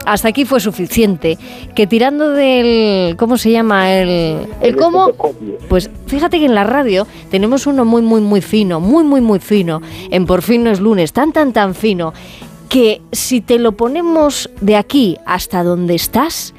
hasta 0.06 0.30
aquí 0.30 0.46
fue 0.46 0.60
suficiente. 0.60 1.38
Que 1.76 1.88
tirando 1.88 2.30
del. 2.30 3.16
¿Cómo 3.18 3.38
se 3.38 3.52
llama? 3.52 3.94
El, 3.94 4.48
el 4.62 4.76
cómo. 4.76 5.12
Pues 5.68 5.90
fíjate 6.08 6.40
que 6.40 6.46
en 6.46 6.56
la 6.56 6.64
radio 6.64 7.08
tenemos 7.30 7.68
uno 7.68 7.86
muy, 7.86 8.02
muy, 8.02 8.22
muy 8.22 8.42
fino, 8.42 8.80
muy, 8.80 9.04
muy, 9.04 9.22
muy 9.22 9.40
fino. 9.40 9.82
En 10.12 10.26
Por 10.26 10.42
fin 10.42 10.64
no 10.64 10.72
es 10.72 10.80
lunes, 10.80 11.14
tan, 11.14 11.32
tan, 11.32 11.54
tan 11.54 11.76
fino. 11.76 12.14
Que 12.70 13.02
si 13.12 13.42
te 13.42 13.60
lo 13.60 13.74
ponemos 13.74 14.50
de 14.62 14.76
aquí 14.76 15.18
hasta 15.26 15.64
donde 15.64 15.96
estás, 15.96 16.54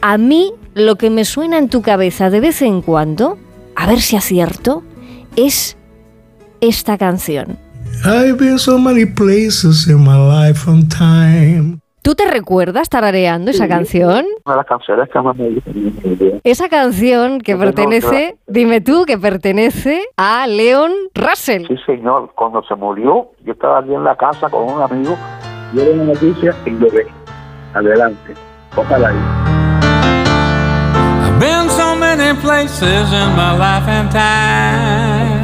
a 0.00 0.18
mí 0.18 0.52
lo 0.74 0.96
que 0.96 1.10
me 1.10 1.24
suena 1.24 1.58
en 1.58 1.68
tu 1.68 1.82
cabeza 1.82 2.30
de 2.30 2.40
vez 2.40 2.62
en 2.62 2.80
cuando, 2.80 3.38
a 3.76 3.86
ver 3.86 4.00
si 4.00 4.16
acierto, 4.16 4.82
es 5.36 5.76
esta 6.60 6.96
canción. 6.96 7.58
I've 8.04 8.38
been 8.38 8.58
so 8.58 8.78
many 8.78 9.04
places 9.04 9.86
in 9.86 10.02
my 10.02 10.16
life 10.16 10.68
on 10.68 10.88
time. 10.88 11.81
¿Tú 12.02 12.16
te 12.16 12.26
recuerdas 12.26 12.88
tarareando 12.88 13.52
esa 13.52 13.68
canción? 13.68 14.26
Una 14.44 14.54
de 14.54 14.56
las 14.56 14.66
canciones 14.66 15.08
que 15.08 15.20
más 15.20 15.36
me 15.36 15.50
gusta. 15.50 15.70
Esa 16.42 16.68
canción 16.68 17.40
que 17.40 17.56
pertenece, 17.56 18.36
dime 18.48 18.80
tú, 18.80 19.04
que 19.04 19.18
pertenece 19.18 20.02
a 20.16 20.48
Leon 20.48 20.90
Russell. 21.14 21.64
Sí, 21.68 21.76
señor. 21.86 22.32
Cuando 22.34 22.64
se 22.64 22.74
murió, 22.74 23.30
yo 23.44 23.52
estaba 23.52 23.78
allí 23.78 23.94
en 23.94 24.02
la 24.02 24.16
casa 24.16 24.50
con 24.50 24.64
un 24.64 24.82
amigo, 24.82 25.16
y 25.72 25.80
era 25.80 25.92
una 25.92 26.04
noticia 26.12 26.56
y 26.66 26.70
lo 26.70 26.90
ve. 26.90 27.06
Adelante. 27.72 28.34
Ojalá. 28.74 29.12
I've 31.24 31.38
been 31.38 31.70
so 31.70 31.94
many 31.94 32.36
places 32.40 33.12
in 33.12 33.36
my 33.36 33.56
life 33.56 33.88
and 33.88 34.10
time. 34.10 35.41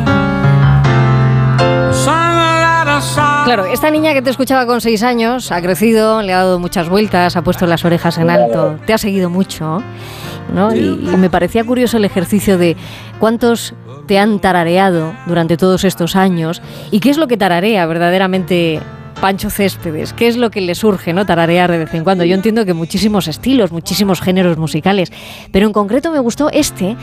Claro, 3.48 3.64
esta 3.64 3.90
niña 3.90 4.12
que 4.12 4.20
te 4.20 4.28
escuchaba 4.28 4.66
con 4.66 4.82
seis 4.82 5.02
años 5.02 5.50
ha 5.52 5.62
crecido, 5.62 6.20
le 6.20 6.34
ha 6.34 6.36
dado 6.36 6.58
muchas 6.58 6.90
vueltas, 6.90 7.34
ha 7.34 7.40
puesto 7.40 7.66
las 7.66 7.82
orejas 7.82 8.18
en 8.18 8.28
alto, 8.28 8.78
te 8.84 8.92
ha 8.92 8.98
seguido 8.98 9.30
mucho, 9.30 9.82
¿no? 10.52 10.74
Y, 10.76 10.90
me 11.16 11.30
parecía 11.30 11.64
curioso 11.64 11.96
el 11.96 12.04
ejercicio 12.04 12.58
de 12.58 12.76
cuántos 13.18 13.72
te 14.06 14.18
han 14.18 14.38
tarareado 14.38 15.14
durante 15.24 15.56
todos 15.56 15.84
estos 15.84 16.14
años 16.14 16.60
y 16.90 17.00
qué 17.00 17.08
es 17.08 17.16
lo 17.16 17.26
que 17.26 17.38
tararea 17.38 17.86
verdaderamente 17.86 18.82
Pancho 19.20 19.50
Céspedes, 19.50 20.12
¿qué 20.12 20.28
es 20.28 20.36
lo 20.36 20.50
que 20.50 20.60
le 20.60 20.74
surge, 20.76 21.12
no? 21.12 21.26
Tararear 21.26 21.70
de 21.70 21.78
vez 21.78 21.94
en 21.94 22.04
cuando. 22.04 22.24
Yo 22.24 22.34
entiendo 22.34 22.64
que 22.64 22.72
muchísimos 22.72 23.26
estilos, 23.26 23.72
muchísimos 23.72 24.20
géneros 24.20 24.58
musicales, 24.58 25.10
pero 25.52 25.66
en 25.66 25.72
concreto 25.72 26.12
me 26.12 26.20
gustó 26.20 26.50
este 26.52 26.96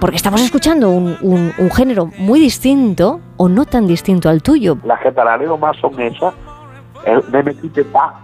porque 0.00 0.16
estamos 0.16 0.42
escuchando 0.42 0.90
un, 0.90 1.16
un, 1.22 1.70
género 1.70 2.10
muy 2.18 2.40
distinto 2.40 3.20
o 3.36 3.48
no 3.48 3.64
tan 3.64 3.86
distinto 3.86 4.28
al 4.28 4.42
tuyo. 4.42 4.76
Las 4.84 5.00
que 5.00 5.12
tarareo 5.12 5.56
más 5.56 5.76
son 5.78 5.98
esas, 6.00 6.34
el 7.06 7.22
Me 7.30 7.42
Metiste 7.42 7.84
Pa, 7.84 8.20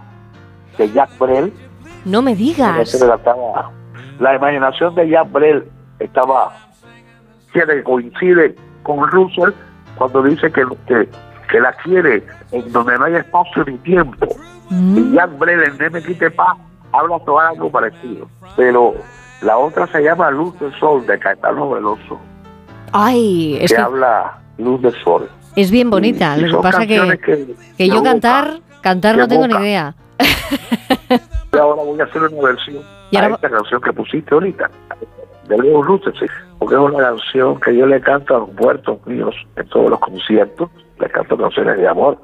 de 0.77 0.91
Jack 0.91 1.17
Brel. 1.17 1.51
No 2.05 2.21
me 2.21 2.35
digas. 2.35 3.01
La 4.19 4.35
imaginación 4.35 4.93
de 4.95 5.09
Jack 5.09 5.31
Brel 5.31 5.65
estaba, 5.99 6.51
que 7.53 7.83
coincide 7.83 8.55
con 8.83 9.09
Russell 9.09 9.51
cuando 9.97 10.21
dice 10.21 10.51
que, 10.51 10.65
que, 10.87 11.07
que, 11.49 11.59
la 11.59 11.73
quiere 11.73 12.23
en 12.51 12.71
donde 12.71 12.97
no 12.97 13.05
hay 13.05 13.15
espacio 13.15 13.63
ni 13.65 13.77
tiempo. 13.79 14.27
Mm. 14.69 14.97
Y 14.97 15.15
Jack 15.15 15.37
Brel 15.37 15.63
en 15.63 15.77
Me 15.77 15.89
Metiste 15.89 16.29
Pa 16.31 16.57
habla 16.91 17.19
todo 17.25 17.39
algo 17.39 17.71
parecido. 17.71 18.27
Pero 18.55 18.93
la 19.41 19.57
otra 19.57 19.87
se 19.87 20.01
llama 20.01 20.31
Luz 20.31 20.59
del 20.59 20.73
Sol 20.79 21.05
de 21.05 21.17
Caetano 21.19 21.69
Veloso. 21.69 22.19
Ay, 22.91 23.57
es 23.61 23.71
que, 23.71 23.79
habla 23.79 24.39
Luz 24.57 24.81
del 24.81 24.93
Sol. 25.03 25.29
Es 25.55 25.71
bien 25.71 25.89
bonita. 25.89 26.37
lo 26.37 26.57
que 26.57 26.63
pasa 26.63 26.85
que, 26.85 27.55
que, 27.77 27.89
yo 27.89 28.03
cantar, 28.03 28.59
cantar 28.81 29.17
no 29.17 29.27
tengo 29.27 29.47
ni 29.47 29.55
idea. 29.55 29.95
y 31.51 31.57
ahora 31.57 31.83
voy 31.83 31.99
a 31.99 32.03
hacer 32.03 32.23
una 32.23 32.41
versión 32.41 32.83
¿Y 33.11 33.17
a 33.17 33.27
esta 33.27 33.49
canción 33.49 33.81
que 33.81 33.93
pusiste 33.93 34.33
ahorita, 34.33 34.69
de 35.47 35.57
Leo 35.57 35.81
Luces, 35.81 36.13
porque 36.59 36.75
es 36.75 36.81
una 36.81 36.99
canción 36.99 37.59
que 37.59 37.75
yo 37.75 37.87
le 37.87 37.99
canto 38.01 38.35
a 38.35 38.39
los 38.39 38.53
muertos 38.53 38.99
míos 39.07 39.35
en 39.55 39.67
todos 39.69 39.89
los 39.89 39.99
conciertos, 39.99 40.69
le 40.99 41.09
canto 41.09 41.37
canciones 41.37 41.77
de 41.77 41.87
amor, 41.87 42.17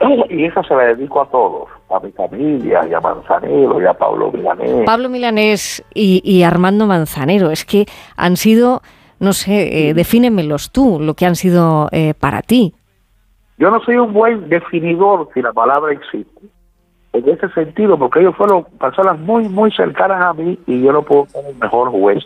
y 0.30 0.44
esa 0.44 0.62
se 0.62 0.74
la 0.74 0.84
dedico 0.84 1.22
a 1.22 1.26
todos 1.30 1.68
a 1.90 2.00
mi 2.00 2.10
familia 2.12 2.86
y 2.88 2.94
a 2.94 3.00
Manzanero 3.00 3.80
y 3.80 3.86
a 3.86 3.92
Pablo 3.92 4.32
Milanés. 4.32 4.84
Pablo 4.86 5.08
Milanés 5.08 5.84
y, 5.94 6.42
Armando 6.42 6.86
Manzanero, 6.86 7.50
es 7.50 7.64
que 7.64 7.86
han 8.16 8.36
sido, 8.36 8.82
no 9.20 9.32
sé, 9.32 9.90
eh, 9.90 9.94
defínemelos 9.94 10.72
tú, 10.72 10.98
lo 11.00 11.14
que 11.14 11.26
han 11.26 11.36
sido 11.36 11.88
eh, 11.92 12.14
para 12.18 12.42
ti. 12.42 12.74
Yo 13.58 13.70
no 13.70 13.80
soy 13.80 13.96
un 13.96 14.12
buen 14.12 14.48
definidor 14.48 15.28
si 15.34 15.42
la 15.42 15.52
palabra 15.52 15.92
existe, 15.92 16.40
en 17.12 17.28
ese 17.28 17.48
sentido, 17.50 17.98
porque 17.98 18.20
ellos 18.20 18.34
fueron 18.36 18.64
personas 18.80 19.18
muy, 19.18 19.48
muy 19.48 19.70
cercanas 19.70 20.24
a 20.24 20.32
mí 20.32 20.58
y 20.66 20.82
yo 20.82 20.92
no 20.92 21.02
puedo 21.02 21.26
ser 21.26 21.44
el 21.46 21.56
mejor 21.56 21.90
juez, 21.90 22.24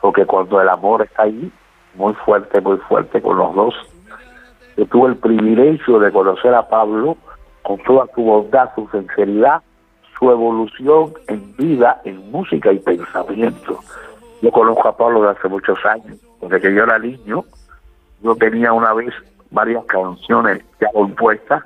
porque 0.00 0.26
cuando 0.26 0.60
el 0.60 0.68
amor 0.68 1.02
está 1.02 1.22
ahí, 1.22 1.50
muy 1.94 2.12
fuerte, 2.12 2.60
muy 2.60 2.76
fuerte 2.76 3.22
con 3.22 3.38
los 3.38 3.54
dos, 3.54 3.74
yo 4.76 4.86
tuve 4.86 5.10
el 5.10 5.16
privilegio 5.16 5.98
de 5.98 6.10
conocer 6.10 6.54
a 6.54 6.68
Pablo 6.68 7.16
con 7.62 7.78
toda 7.84 8.06
su 8.14 8.22
bondad, 8.22 8.70
su 8.74 8.88
sinceridad, 8.90 9.62
su 10.18 10.30
evolución 10.30 11.12
en 11.28 11.56
vida, 11.56 12.00
en 12.04 12.30
música 12.30 12.72
y 12.72 12.78
pensamiento. 12.78 13.78
Yo 14.42 14.50
conozco 14.50 14.88
a 14.88 14.96
Pablo 14.96 15.22
desde 15.22 15.38
hace 15.38 15.48
muchos 15.48 15.78
años, 15.84 16.18
desde 16.40 16.60
que 16.60 16.74
yo 16.74 16.82
era 16.82 16.98
niño, 16.98 17.44
yo 18.22 18.36
tenía 18.36 18.72
una 18.72 18.92
vez 18.92 19.12
varias 19.50 19.84
canciones 19.86 20.62
ya 20.80 20.90
compuestas, 20.92 21.62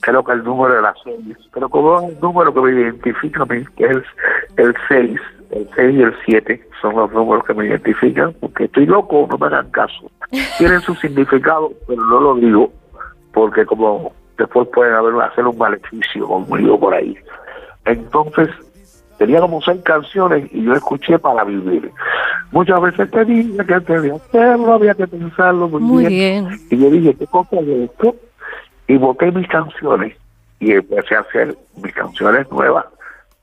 creo 0.00 0.22
que 0.22 0.32
el 0.32 0.44
número 0.44 0.78
era 0.78 0.94
seis, 1.02 1.36
pero 1.52 1.68
como 1.68 2.00
es 2.00 2.14
el 2.14 2.20
número 2.20 2.54
que 2.54 2.60
me 2.60 2.70
identifica 2.70 3.42
a 3.42 3.46
mí, 3.46 3.64
que 3.76 3.86
es 3.86 4.02
el 4.56 4.74
seis, 4.88 5.20
el 5.50 5.68
6 5.74 5.94
y 5.94 6.02
el 6.02 6.14
7 6.24 6.68
son 6.80 6.96
los 6.96 7.12
números 7.12 7.44
que 7.44 7.54
me 7.54 7.66
identifican, 7.66 8.34
porque 8.40 8.64
estoy 8.64 8.86
loco, 8.86 9.26
no 9.30 9.38
me 9.38 9.46
hagan 9.46 9.70
caso. 9.70 10.10
Tienen 10.58 10.80
su 10.80 10.94
significado, 10.94 11.72
pero 11.86 12.02
no 12.04 12.20
lo 12.20 12.34
digo, 12.36 12.72
porque 13.32 13.64
como 13.64 14.12
después 14.36 14.68
pueden 14.74 14.94
haber, 14.94 15.14
hacer 15.22 15.46
un 15.46 15.56
maleficio 15.56 16.26
conmigo 16.26 16.78
por 16.78 16.94
ahí. 16.94 17.16
Entonces, 17.84 18.48
tenía 19.18 19.40
como 19.40 19.60
seis 19.62 19.80
canciones 19.82 20.48
y 20.52 20.64
yo 20.64 20.72
escuché 20.72 21.18
para 21.18 21.44
vivir. 21.44 21.90
Muchas 22.52 22.80
veces 22.80 23.10
te 23.10 23.24
dije 23.24 23.64
que 23.66 23.74
hacerlo 23.74 24.74
había 24.74 24.94
que 24.94 25.06
pensarlo 25.06 25.68
muy, 25.68 26.06
bien. 26.06 26.48
Y 26.70 26.78
yo 26.78 26.90
dije, 26.90 27.14
¿qué 27.14 27.26
cosa 27.26 27.56
esto? 27.60 28.16
Y 28.86 28.96
boté 28.96 29.32
mis 29.32 29.48
canciones 29.48 30.16
y 30.60 30.72
empecé 30.72 31.16
a 31.16 31.20
hacer 31.20 31.56
mis 31.76 31.92
canciones 31.92 32.50
nuevas, 32.50 32.86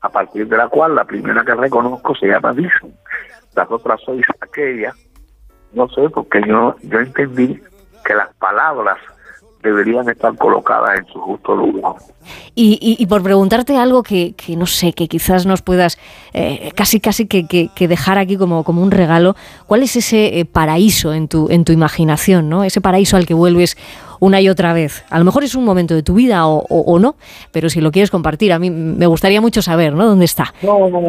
a 0.04 0.10
partir 0.10 0.46
de 0.46 0.58
la 0.58 0.68
cual 0.68 0.94
la 0.94 1.04
primera 1.04 1.42
que 1.42 1.54
reconozco 1.54 2.14
se 2.14 2.26
llama 2.26 2.52
Dicen. 2.52 2.94
Las 3.56 3.70
otras 3.70 3.98
sois 4.02 4.26
aquellas. 4.38 4.94
No 5.72 5.88
sé, 5.88 6.10
porque 6.10 6.42
yo, 6.46 6.76
yo 6.82 7.00
entendí 7.00 7.58
que 8.04 8.14
las 8.14 8.28
palabras 8.34 8.98
deberían 9.62 10.06
estar 10.10 10.36
colocadas 10.36 10.98
en 10.98 11.06
su 11.06 11.18
justo 11.20 11.56
lugar. 11.56 11.94
Y, 12.54 13.06
por 13.06 13.22
preguntarte 13.22 13.78
algo 13.78 14.02
que, 14.02 14.34
no 14.58 14.66
sé, 14.66 14.92
que 14.92 15.08
quizás 15.08 15.46
nos 15.46 15.62
puedas 15.62 15.98
eh, 16.34 16.70
casi 16.76 17.00
casi 17.00 17.26
que, 17.26 17.46
que, 17.46 17.88
dejar 17.88 18.18
aquí 18.18 18.36
como, 18.36 18.62
como 18.62 18.82
un 18.82 18.90
regalo, 18.90 19.36
¿cuál 19.66 19.82
es 19.82 19.96
ese 19.96 20.38
eh, 20.38 20.44
paraíso 20.44 21.14
en 21.14 21.28
tu, 21.28 21.48
en 21.50 21.64
tu 21.64 21.72
imaginación, 21.72 22.50
¿no? 22.50 22.62
ese 22.62 22.82
paraíso 22.82 23.16
al 23.16 23.26
que 23.26 23.34
vuelves 23.34 23.76
una 24.24 24.40
y 24.40 24.48
otra 24.48 24.72
vez? 24.72 25.04
A 25.10 25.18
lo 25.18 25.24
mejor 25.24 25.44
es 25.44 25.54
un 25.54 25.64
momento 25.64 25.94
de 25.94 26.02
tu 26.02 26.14
vida 26.14 26.46
o, 26.46 26.98
no, 26.98 27.14
pero 27.52 27.68
si 27.68 27.80
lo 27.80 27.90
quieres 27.90 28.10
compartir, 28.10 28.52
a 28.52 28.58
mí 28.58 28.70
me 28.70 29.06
gustaría 29.06 29.40
mucho 29.40 29.60
saber 29.60 29.92
¿no? 29.92 30.06
dónde 30.06 30.24
está. 30.24 30.52
No, 30.62 30.88
no, 30.88 31.00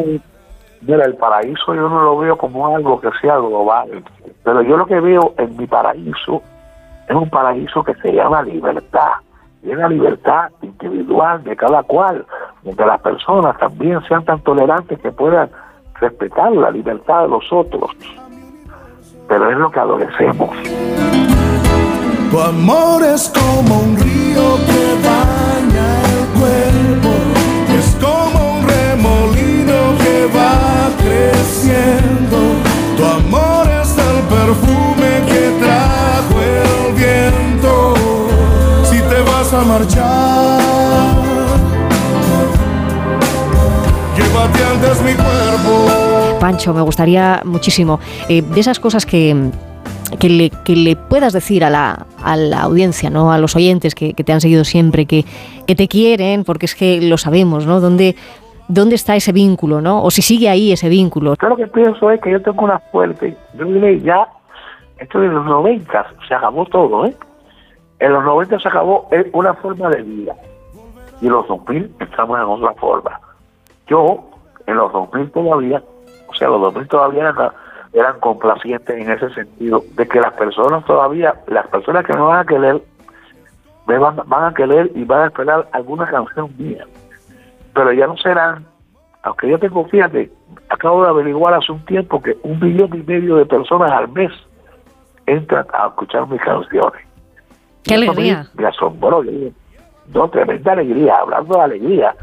mira, 0.82 1.04
el 1.04 1.14
paraíso 1.14 1.74
yo 1.74 1.88
no 1.88 2.02
lo 2.02 2.18
veo 2.18 2.36
como 2.36 2.74
algo 2.74 3.00
que 3.00 3.08
sea 3.20 3.36
global, 3.36 4.04
pero 4.44 4.62
yo 4.62 4.76
lo 4.76 4.86
que 4.86 5.00
veo 5.00 5.34
en 5.38 5.56
mi 5.56 5.66
paraíso 5.66 6.42
es 7.08 7.14
un 7.14 7.30
paraíso 7.30 7.82
que 7.82 7.94
se 7.94 8.12
llama 8.12 8.42
libertad. 8.42 9.12
Y 9.62 9.70
es 9.70 9.78
la 9.78 9.88
libertad 9.88 10.50
individual 10.62 11.42
de 11.42 11.56
cada 11.56 11.82
cual, 11.82 12.24
donde 12.62 12.86
las 12.86 13.00
personas 13.00 13.58
también 13.58 14.00
sean 14.06 14.24
tan 14.24 14.40
tolerantes 14.40 14.98
que 15.00 15.10
puedan 15.10 15.50
respetar 16.00 16.52
la 16.52 16.70
libertad 16.70 17.22
de 17.22 17.28
los 17.28 17.44
otros. 17.50 17.90
Pero 19.28 19.50
es 19.50 19.56
lo 19.56 19.70
que 19.70 19.80
adolecemos. 19.80 21.35
Tu 22.30 22.40
amor 22.40 23.02
es 23.04 23.30
como 23.30 23.80
un 23.80 23.96
río 23.96 24.56
que 24.66 24.84
baña 25.06 25.88
el 26.12 26.26
cuerpo, 26.38 27.12
es 27.78 27.96
como 28.04 28.58
un 28.58 28.68
remolino 28.68 29.96
que 30.02 30.26
va 30.36 30.90
creciendo. 30.98 32.38
Tu 32.96 33.04
amor 33.04 33.68
es 33.80 33.90
el 33.96 34.18
perfume 34.36 35.10
que 35.28 35.42
trajo 35.62 36.36
el 36.42 36.94
viento. 36.94 37.94
Si 38.84 38.98
te 38.98 39.20
vas 39.22 39.52
a 39.52 39.62
marchar, 39.62 41.14
llévate 44.16 44.64
antes 44.64 45.02
mi 45.02 45.14
cuerpo. 45.14 46.38
Pancho, 46.40 46.74
me 46.74 46.82
gustaría 46.82 47.40
muchísimo 47.44 47.98
eh, 48.28 48.42
de 48.42 48.60
esas 48.60 48.78
cosas 48.78 49.06
que 49.06 49.50
que 50.10 50.28
le, 50.28 50.50
que 50.50 50.76
le 50.76 50.96
puedas 50.96 51.32
decir 51.32 51.64
a 51.64 51.70
la, 51.70 52.06
a 52.22 52.36
la 52.36 52.62
audiencia, 52.62 53.10
¿no? 53.10 53.32
a 53.32 53.38
los 53.38 53.56
oyentes 53.56 53.94
que, 53.94 54.14
te 54.14 54.32
han 54.32 54.40
seguido 54.40 54.64
siempre, 54.64 55.06
que, 55.06 55.24
que, 55.66 55.74
te 55.74 55.88
quieren, 55.88 56.44
porque 56.44 56.66
es 56.66 56.74
que 56.74 57.00
lo 57.00 57.18
sabemos, 57.18 57.66
¿no? 57.66 57.80
¿Dónde, 57.80 58.16
¿Dónde 58.68 58.94
está 58.94 59.16
ese 59.16 59.32
vínculo, 59.32 59.80
no? 59.80 60.02
O 60.02 60.10
si 60.10 60.22
sigue 60.22 60.48
ahí 60.48 60.72
ese 60.72 60.88
vínculo. 60.88 61.34
Yo 61.40 61.48
lo 61.48 61.56
que 61.56 61.66
pienso 61.66 62.10
es 62.10 62.20
que 62.20 62.30
yo 62.32 62.42
tengo 62.42 62.64
una 62.64 62.78
fuerte, 62.78 63.36
yo 63.58 63.64
diré 63.64 64.00
ya, 64.00 64.26
esto 64.98 65.20
de 65.20 65.28
los 65.28 65.44
90 65.44 66.06
se 66.26 66.34
acabó 66.34 66.64
todo, 66.66 67.06
¿eh? 67.06 67.14
En 67.98 68.12
los 68.12 68.24
90 68.24 68.58
se 68.58 68.68
acabó 68.68 69.08
una 69.32 69.54
forma 69.54 69.88
de 69.90 70.02
vida. 70.02 70.34
Y 71.20 71.26
en 71.26 71.32
los 71.32 71.48
2000 71.48 71.94
estamos 72.00 72.38
en 72.38 72.44
otra 72.44 72.74
forma. 72.74 73.20
Yo, 73.86 74.28
en 74.66 74.76
los 74.76 74.92
2000 74.92 75.30
todavía, 75.30 75.82
o 76.28 76.34
sea, 76.34 76.48
los 76.48 76.60
2000 76.60 76.88
todavía 76.88 77.20
eran 77.22 77.36
eran 77.96 78.20
complacientes 78.20 78.94
en 78.94 79.10
ese 79.10 79.30
sentido, 79.30 79.82
de 79.94 80.06
que 80.06 80.20
las 80.20 80.34
personas 80.34 80.84
todavía, 80.84 81.34
las 81.46 81.66
personas 81.68 82.04
que 82.04 82.12
me 82.12 82.20
van 82.20 82.40
a 82.40 82.44
querer, 82.44 82.82
me 83.86 83.98
van, 83.98 84.16
van 84.26 84.44
a 84.44 84.54
querer 84.54 84.90
y 84.94 85.04
van 85.04 85.22
a 85.22 85.26
esperar 85.28 85.66
alguna 85.72 86.06
canción 86.06 86.52
mía. 86.58 86.84
Pero 87.72 87.92
ya 87.92 88.06
no 88.06 88.16
serán, 88.18 88.66
aunque 89.22 89.48
yo 89.48 89.58
tengo, 89.58 89.86
fíjate, 89.86 90.30
acabo 90.68 91.04
de 91.04 91.08
averiguar 91.08 91.54
hace 91.54 91.72
un 91.72 91.82
tiempo 91.86 92.20
que 92.20 92.36
un 92.42 92.60
millón 92.60 92.90
y 92.94 93.02
medio 93.02 93.36
de 93.36 93.46
personas 93.46 93.90
al 93.90 94.08
mes 94.08 94.30
entran 95.24 95.66
a 95.72 95.86
escuchar 95.86 96.28
mis 96.28 96.40
canciones. 96.42 97.02
¡Qué 97.82 97.94
alegría! 97.94 98.46
Me, 98.54 98.66
asombró, 98.66 99.24
no, 100.08 100.28
tremenda 100.28 100.72
alegría, 100.72 101.16
hablando 101.16 101.56
de 101.56 101.62
alegría, 101.62 102.14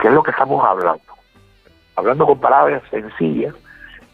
que 0.00 0.08
es 0.08 0.14
lo 0.14 0.22
que 0.22 0.32
estamos 0.32 0.64
hablando. 0.64 1.00
Hablando 1.94 2.26
con 2.26 2.40
palabras 2.40 2.82
sencillas, 2.90 3.54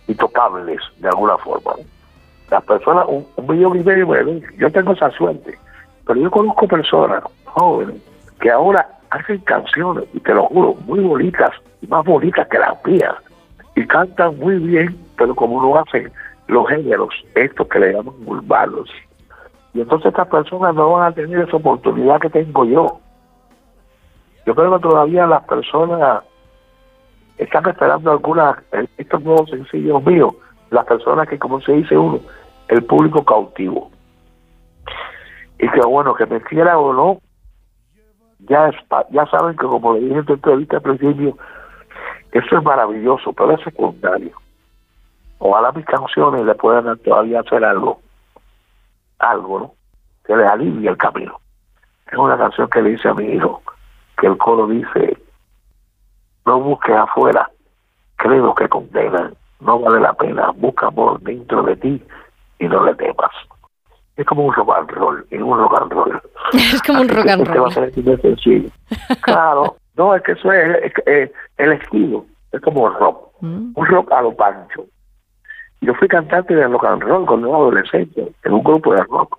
y 0.08 0.14
tocables 0.14 0.80
de 0.96 1.08
alguna 1.08 1.38
forma. 1.38 1.74
Las 2.50 2.64
personas, 2.64 3.06
un, 3.06 3.26
millón 3.46 3.78
y 3.78 3.84
medio, 3.84 4.40
yo 4.56 4.72
tengo 4.72 4.92
esa 4.92 5.10
suerte, 5.12 5.56
pero 6.06 6.20
yo 6.20 6.30
conozco 6.30 6.66
personas 6.66 7.22
jóvenes 7.44 8.02
que 8.40 8.50
ahora 8.50 8.88
hacen 9.10 9.38
canciones, 9.38 10.04
y 10.12 10.20
te 10.20 10.34
lo 10.34 10.44
juro, 10.46 10.74
muy 10.86 11.00
bonitas, 11.00 11.50
más 11.88 12.04
bonitas 12.04 12.48
que 12.48 12.58
las 12.58 12.84
mías, 12.84 13.14
y 13.76 13.86
cantan 13.86 14.38
muy 14.38 14.58
bien, 14.58 14.98
pero 15.16 15.34
como 15.34 15.62
no 15.62 15.78
hacen 15.78 16.10
los 16.46 16.68
géneros, 16.68 17.14
estos 17.34 17.68
que 17.68 17.78
le 17.78 17.92
llaman 17.92 18.14
urbanos. 18.26 18.90
Y 19.74 19.82
entonces 19.82 20.08
estas 20.08 20.28
personas 20.28 20.74
no 20.74 20.92
van 20.92 21.12
a 21.12 21.14
tener 21.14 21.40
esa 21.40 21.56
oportunidad 21.56 22.20
que 22.20 22.30
tengo 22.30 22.64
yo. 22.64 23.00
Yo 24.46 24.54
creo 24.54 24.74
que 24.74 24.82
todavía 24.82 25.26
las 25.26 25.44
personas 25.44 26.22
están 27.38 27.68
esperando 27.68 28.10
algunas, 28.10 28.56
estos 28.96 29.22
nuevos 29.22 29.48
sencillos 29.50 30.04
míos, 30.04 30.34
las 30.70 30.84
personas 30.84 31.28
que, 31.28 31.38
como 31.38 31.60
se 31.60 31.72
dice 31.72 31.96
uno, 31.96 32.20
el 32.68 32.84
público 32.84 33.24
cautivo. 33.24 33.90
Y 35.58 35.68
que 35.70 35.80
bueno, 35.80 36.14
que 36.14 36.26
me 36.26 36.40
quiera 36.40 36.78
o 36.78 36.92
no, 36.92 37.20
ya, 38.40 38.70
ya 39.10 39.26
saben 39.26 39.56
que 39.56 39.66
como 39.66 39.94
le 39.94 40.00
dije 40.00 40.18
en 40.18 40.24
tu 40.24 40.34
entrevista 40.34 40.76
al 40.76 40.82
principio, 40.82 41.36
eso 42.32 42.58
es 42.58 42.62
maravilloso, 42.62 43.32
pero 43.32 43.52
es 43.52 43.62
secundario. 43.62 44.32
Ojalá 45.38 45.72
mis 45.72 45.86
canciones 45.86 46.44
le 46.44 46.54
puedan 46.54 46.98
todavía 46.98 47.40
hacer 47.40 47.64
algo, 47.64 48.00
algo, 49.18 49.58
¿no? 49.58 49.72
Que 50.24 50.36
les 50.36 50.46
alivie 50.46 50.90
el 50.90 50.96
camino. 50.96 51.40
Es 52.10 52.18
una 52.18 52.36
canción 52.36 52.68
que 52.68 52.82
le 52.82 52.90
dice 52.90 53.08
a 53.08 53.14
mi 53.14 53.24
hijo, 53.26 53.62
que 54.18 54.26
el 54.26 54.36
coro 54.36 54.66
dice, 54.66 55.16
no 56.48 56.60
busques 56.60 56.96
afuera, 56.96 57.50
creo 58.16 58.54
que 58.54 58.68
condenan, 58.68 59.34
no 59.60 59.78
vale 59.80 60.00
la 60.00 60.14
pena, 60.14 60.50
busca 60.56 60.86
amor 60.86 61.20
dentro 61.20 61.62
de 61.62 61.76
ti 61.76 62.02
y 62.58 62.66
no 62.66 62.84
le 62.84 62.94
temas. 62.94 63.30
Es 64.16 64.24
como 64.24 64.46
un 64.46 64.54
rock 64.54 64.72
and 64.78 64.90
roll, 64.92 65.26
es 65.30 65.42
un 65.42 65.58
rock 65.58 65.80
and 65.80 65.92
roll. 65.92 66.22
Es 66.52 66.82
como 66.82 67.02
un 67.02 67.08
rock 67.08 67.28
and 67.28 67.46
roll. 67.46 67.64
va 67.64 67.68
a 67.68 67.70
ser 67.70 67.92
sencillo. 68.22 68.70
claro, 69.20 69.76
no, 69.96 70.14
es 70.14 70.22
que 70.22 70.32
eso 70.32 70.50
es, 70.50 71.30
el 71.58 71.72
estilo, 71.72 72.24
es 72.50 72.62
como 72.62 72.88
rock, 72.88 73.30
mm. 73.40 73.72
un 73.74 73.86
rock 73.86 74.10
a 74.12 74.22
lo 74.22 74.34
pancho. 74.34 74.86
Yo 75.82 75.94
fui 75.94 76.08
cantante 76.08 76.54
de 76.54 76.66
rock 76.66 76.86
and 76.86 77.02
roll 77.02 77.26
cuando 77.26 77.48
era 77.48 77.56
adolescente, 77.58 78.32
en 78.42 78.52
un 78.52 78.64
grupo 78.64 78.94
de 78.94 79.04
rock. 79.04 79.38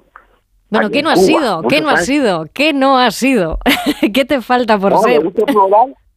Bueno, 0.69 0.91
¿qué 0.91 1.01
no, 1.01 1.09
ha 1.09 1.15
sido? 1.15 1.63
¿Qué 1.63 1.81
no 1.81 1.89
ha 1.89 1.97
sido? 1.97 2.45
¿Qué 2.53 2.73
no 2.73 2.99
ha 2.99 3.09
sido? 3.09 3.57
¿Qué 4.13 4.25
te 4.25 4.41
falta 4.41 4.77
por 4.77 4.95
ser? 4.99 5.23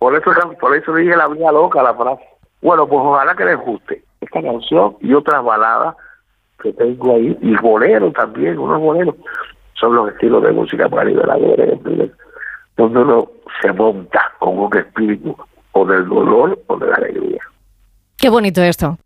Por 0.02 0.16
eso, 0.16 0.32
por 0.58 0.96
dije 0.96 1.16
la 1.16 1.28
vida 1.28 1.52
loca 1.52 1.80
la 1.80 1.94
frase. 1.94 2.24
Bueno, 2.60 2.88
pues 2.88 3.00
ojalá 3.04 3.36
que 3.36 3.44
les 3.44 3.56
guste 3.56 4.02
esta 4.20 4.42
canción 4.42 4.96
y 5.00 5.14
otras 5.14 5.44
baladas 5.44 5.94
que 6.60 6.72
tengo 6.72 7.14
ahí, 7.14 7.38
y 7.40 7.56
boleros 7.58 8.12
también, 8.12 8.58
unos 8.58 8.80
boleros, 8.80 9.14
son 9.74 9.94
los 9.94 10.10
estilos 10.10 10.42
de 10.42 10.50
música 10.50 10.88
para 10.88 11.04
liberadores, 11.04 11.78
donde 12.76 12.98
uno 12.98 13.28
se 13.60 13.72
monta 13.72 14.20
con 14.40 14.58
un 14.58 14.76
espíritu 14.76 15.36
o 15.70 15.86
del 15.86 16.08
dolor 16.08 16.58
o 16.66 16.76
de 16.78 16.86
la 16.88 16.96
alegría. 16.96 17.42
Qué 18.18 18.28
bonito 18.28 18.60
esto. 18.60 18.98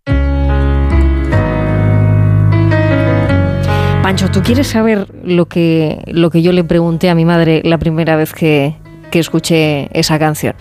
Pancho, 4.02 4.30
¿tú 4.32 4.40
quieres 4.40 4.68
saber 4.68 5.08
lo 5.22 5.44
que, 5.44 6.02
lo 6.06 6.30
que 6.30 6.40
yo 6.40 6.52
le 6.52 6.64
pregunté 6.64 7.10
a 7.10 7.14
mi 7.14 7.26
madre 7.26 7.60
la 7.64 7.76
primera 7.76 8.16
vez 8.16 8.32
que, 8.32 8.76
que 9.10 9.18
escuché 9.18 9.90
esa 9.92 10.18
canción? 10.18 10.54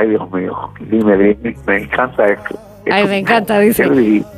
Ay, 0.00 0.08
Dios 0.08 0.30
mío, 0.32 0.56
dime, 0.90 1.14
dime, 1.18 1.56
me 1.66 1.76
encanta 1.82 2.26
esto. 2.26 2.58
Ay, 2.90 3.06
me 3.06 3.18
encanta, 3.18 3.58
dice. 3.58 3.84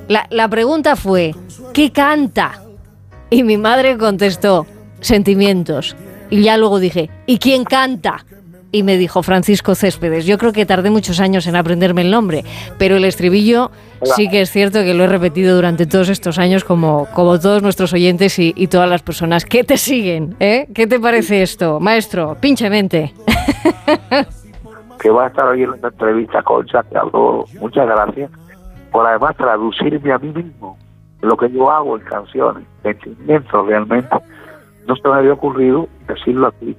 La, 0.09 0.27
la 0.29 0.49
pregunta 0.49 0.97
fue, 0.97 1.37
¿qué 1.73 1.93
canta? 1.93 2.61
Y 3.31 3.45
mi 3.45 3.57
madre 3.59 3.97
contestó, 3.97 4.67
sentimientos. 5.01 5.97
Y 6.31 6.43
ya 6.43 6.57
luego 6.57 6.81
dije, 6.81 7.11
¿y 7.27 7.39
quién 7.39 7.63
canta? 7.63 8.25
y 8.75 8.83
me 8.85 8.97
dijo 8.97 9.23
Francisco 9.23 9.75
Céspedes. 9.75 10.25
Yo 10.25 10.39
creo 10.39 10.55
que 10.55 10.65
tardé 10.65 10.89
muchos 10.89 11.21
años 11.21 11.47
en 11.47 11.57
aprenderme 11.57 12.01
el 12.01 12.11
nombre, 12.11 12.43
pero 12.79 12.97
el 12.97 13.05
estribillo 13.05 13.71
sí 14.17 14.31
que 14.31 14.41
es 14.41 14.51
cierto 14.51 14.81
que 14.81 14.95
lo 14.95 15.05
he 15.05 15.09
repetido 15.09 15.55
durante 15.55 15.85
todos 15.85 16.09
estos 16.09 16.39
años 16.39 16.65
como, 16.65 17.07
como 17.13 17.39
todos 17.39 17.63
nuestros 17.63 17.93
oyentes 17.93 18.39
y, 18.39 18.67
todas 18.69 18.89
las 18.89 19.03
personas 19.03 19.45
que 19.45 19.63
te 19.63 19.77
siguen. 19.77 20.37
¿eh? 20.41 20.67
¿Qué 20.75 20.87
te 20.87 20.99
parece 20.99 21.43
esto? 21.43 21.81
Maestro, 21.81 22.39
pinchemente. 22.41 23.13
que 25.03 25.11
va 25.11 25.25
a 25.25 25.27
estar 25.27 25.47
hoy 25.49 25.65
en 25.65 25.71
una 25.71 25.89
entrevista 25.89 26.43
con 26.45 26.65
habló. 26.95 27.45
Muchas 27.61 27.87
gracias 27.87 28.31
por 28.93 29.05
además 29.05 29.37
traducirme 29.37 30.13
a 30.13 30.19
mí 30.19 30.29
mismo 30.29 30.79
lo 31.23 31.37
que 31.37 31.51
yo 31.51 31.71
hago 31.71 31.97
en 31.97 32.05
canciones, 32.05 32.65
sentimientos 32.83 33.67
realmente. 33.67 34.17
No 34.87 34.95
se 34.97 35.09
me 35.09 35.15
había 35.15 35.33
ocurrido 35.33 35.89
decirlo 36.07 36.49
aquí. 36.49 36.77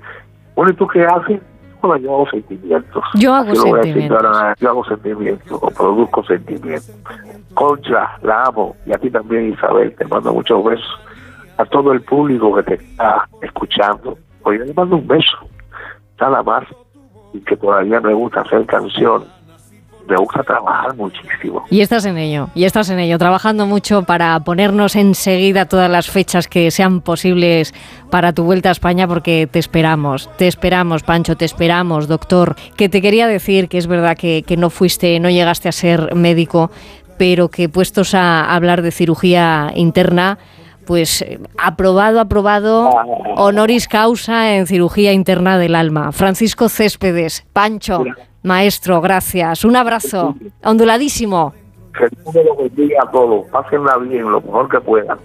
Bueno, 0.56 0.72
¿y 0.72 0.76
tú 0.76 0.88
qué 0.88 1.06
haces? 1.06 1.42
Bueno, 1.82 1.98
yo 1.98 2.14
hago 2.16 2.30
sentimientos. 2.30 3.04
Yo 3.16 3.34
hago 3.34 3.56
sentimientos. 3.56 4.26
yo 4.60 4.70
hago 4.70 4.86
sentimientos 4.86 5.60
o 5.62 5.70
produzco 5.70 6.24
sentimientos. 6.24 6.96
Concha, 7.54 8.18
la 8.22 8.44
amo. 8.44 8.76
Y 8.86 8.94
a 8.94 8.98
ti 8.98 9.10
también, 9.10 9.54
Isabel, 9.54 9.94
te 9.96 10.06
mando 10.06 10.34
muchos 10.34 10.64
besos. 10.64 11.00
A 11.58 11.66
todo 11.66 11.92
el 11.92 12.02
público 12.02 12.56
que 12.56 12.64
te 12.64 12.74
está 12.76 13.28
escuchando. 13.42 14.18
Oye, 14.44 14.60
le 14.60 14.74
mando 14.74 14.96
un 14.96 15.08
beso. 15.08 15.38
Nada 16.20 16.42
más 16.42 16.64
y 17.34 17.39
que 17.39 17.58
todavía 17.58 18.00
me 18.00 18.13
gusta 18.13 18.41
hacer 18.41 18.65
canciones. 18.65 19.28
Me 20.08 20.17
gusta 20.17 20.43
trabajar 20.43 20.93
muchísimo. 20.98 21.63
Y 21.69 21.80
estás 21.80 22.06
en 22.06 22.17
ello, 22.17 22.50
y 22.56 22.65
estás 22.65 22.89
en 22.89 23.00
ello, 23.00 23.17
trabajando 23.17 23.65
mucho 23.65 24.04
para 24.04 24.38
ponernos 24.41 24.98
enseguida 24.98 25.65
todas 25.65 25.89
las 25.89 26.10
fechas 26.10 26.50
que 26.50 26.72
sean 26.72 27.00
posibles 27.00 27.74
para 28.10 28.34
tu 28.34 28.43
vuelta 28.43 28.67
a 28.67 28.74
España, 28.74 29.08
porque 29.08 29.48
te 29.50 29.60
esperamos, 29.60 30.30
te 30.38 30.48
esperamos, 30.48 31.04
Pancho, 31.04 31.38
te 31.38 31.46
esperamos, 31.46 32.10
doctor. 32.10 32.58
Que 32.76 32.89
te 32.89 33.02
quería 33.02 33.28
decir 33.28 33.69
que 33.69 33.78
es 33.78 33.88
verdad 33.88 34.17
que, 34.17 34.43
que 34.46 34.58
no 34.58 34.69
fuiste, 34.69 35.17
no 35.22 35.30
llegaste 35.30 35.69
a 35.69 35.72
ser 35.72 36.13
médico, 36.15 36.69
pero 37.17 37.48
que 37.48 37.69
puestos 37.69 38.13
a 38.13 38.54
hablar 38.54 38.82
de 38.82 38.91
cirugía 38.91 39.72
interna, 39.74 40.38
pues 40.86 41.22
eh, 41.22 41.39
aprobado, 41.58 42.19
aprobado, 42.19 42.89
honoris 43.36 43.88
causa 43.88 44.56
en 44.56 44.67
cirugía 44.67 45.13
interna 45.13 45.58
del 45.58 45.76
alma. 45.76 46.12
Francisco 46.12 46.69
Céspedes, 46.69 47.46
Pancho, 47.54 48.04
maestro, 48.43 49.02
gracias. 49.02 49.65
Un 49.65 49.76
abrazo, 49.76 50.36
onduladísimo. 50.63 51.54
Que 51.98 52.06
el 52.06 52.46
lo 52.46 52.56
bendiga 52.56 53.04
a 53.04 53.12
todos, 53.12 53.46
pásenla 53.52 53.98
bien, 53.98 54.32
lo 54.32 54.41
mejor 54.41 54.67
que 54.67 54.82
puedan. 54.82 55.17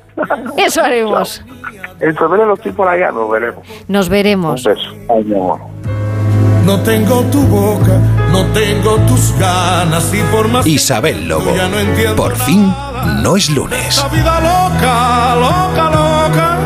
Eso 0.58 0.82
haremos. 0.82 1.42
En 1.98 2.14
febrero 2.14 2.54
estoy 2.54 2.72
por 2.72 2.88
allá, 2.88 3.10
nos 3.10 3.30
veremos. 3.30 3.66
Nos 3.88 4.08
veremos. 4.08 4.66
Un 4.66 4.74
beso. 4.74 5.58
No 6.66 6.82
tengo 6.82 7.22
tu 7.32 7.40
boca, 7.44 7.98
no 8.30 8.44
tengo 8.52 8.96
tus 9.06 9.34
ganas 9.38 10.12
y 10.12 10.20
por 10.30 10.48
más 10.48 10.66
Isabel 10.66 11.26
Lobo. 11.26 11.50
por 12.14 12.36
fin 12.36 12.70
no 13.04 13.36
es 13.36 13.50
lunes. 13.50 13.96
La 13.96 14.08
vida 14.08 14.40
loca, 14.40 15.34
loca, 15.34 15.90
loca, 15.90 16.56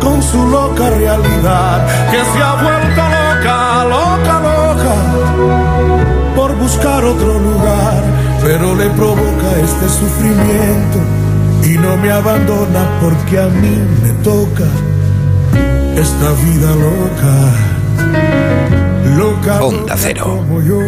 con 0.00 0.22
su 0.22 0.48
loca 0.48 0.90
realidad, 0.90 1.86
que 2.10 2.18
se 2.18 2.42
ha 2.42 2.54
vuelto 2.54 3.02
loca, 3.18 3.84
loca, 3.84 4.40
loca, 4.40 4.94
por 6.34 6.54
buscar 6.56 7.04
otro 7.04 7.38
lugar, 7.38 8.02
pero 8.42 8.74
le 8.74 8.90
provoca 8.90 9.50
este 9.62 9.88
sufrimiento 9.88 10.98
y 11.62 11.78
no 11.78 11.96
me 11.96 12.10
abandona 12.10 12.88
porque 13.00 13.38
a 13.40 13.46
mí 13.46 13.76
me 14.02 14.10
toca 14.24 14.64
esta 15.96 16.30
vida 16.44 16.70
loca, 16.76 17.34
loca. 19.16 19.62
Onda 19.62 19.94
Cero. 19.96 20.24
Como 20.24 20.62
yo. 20.62 20.78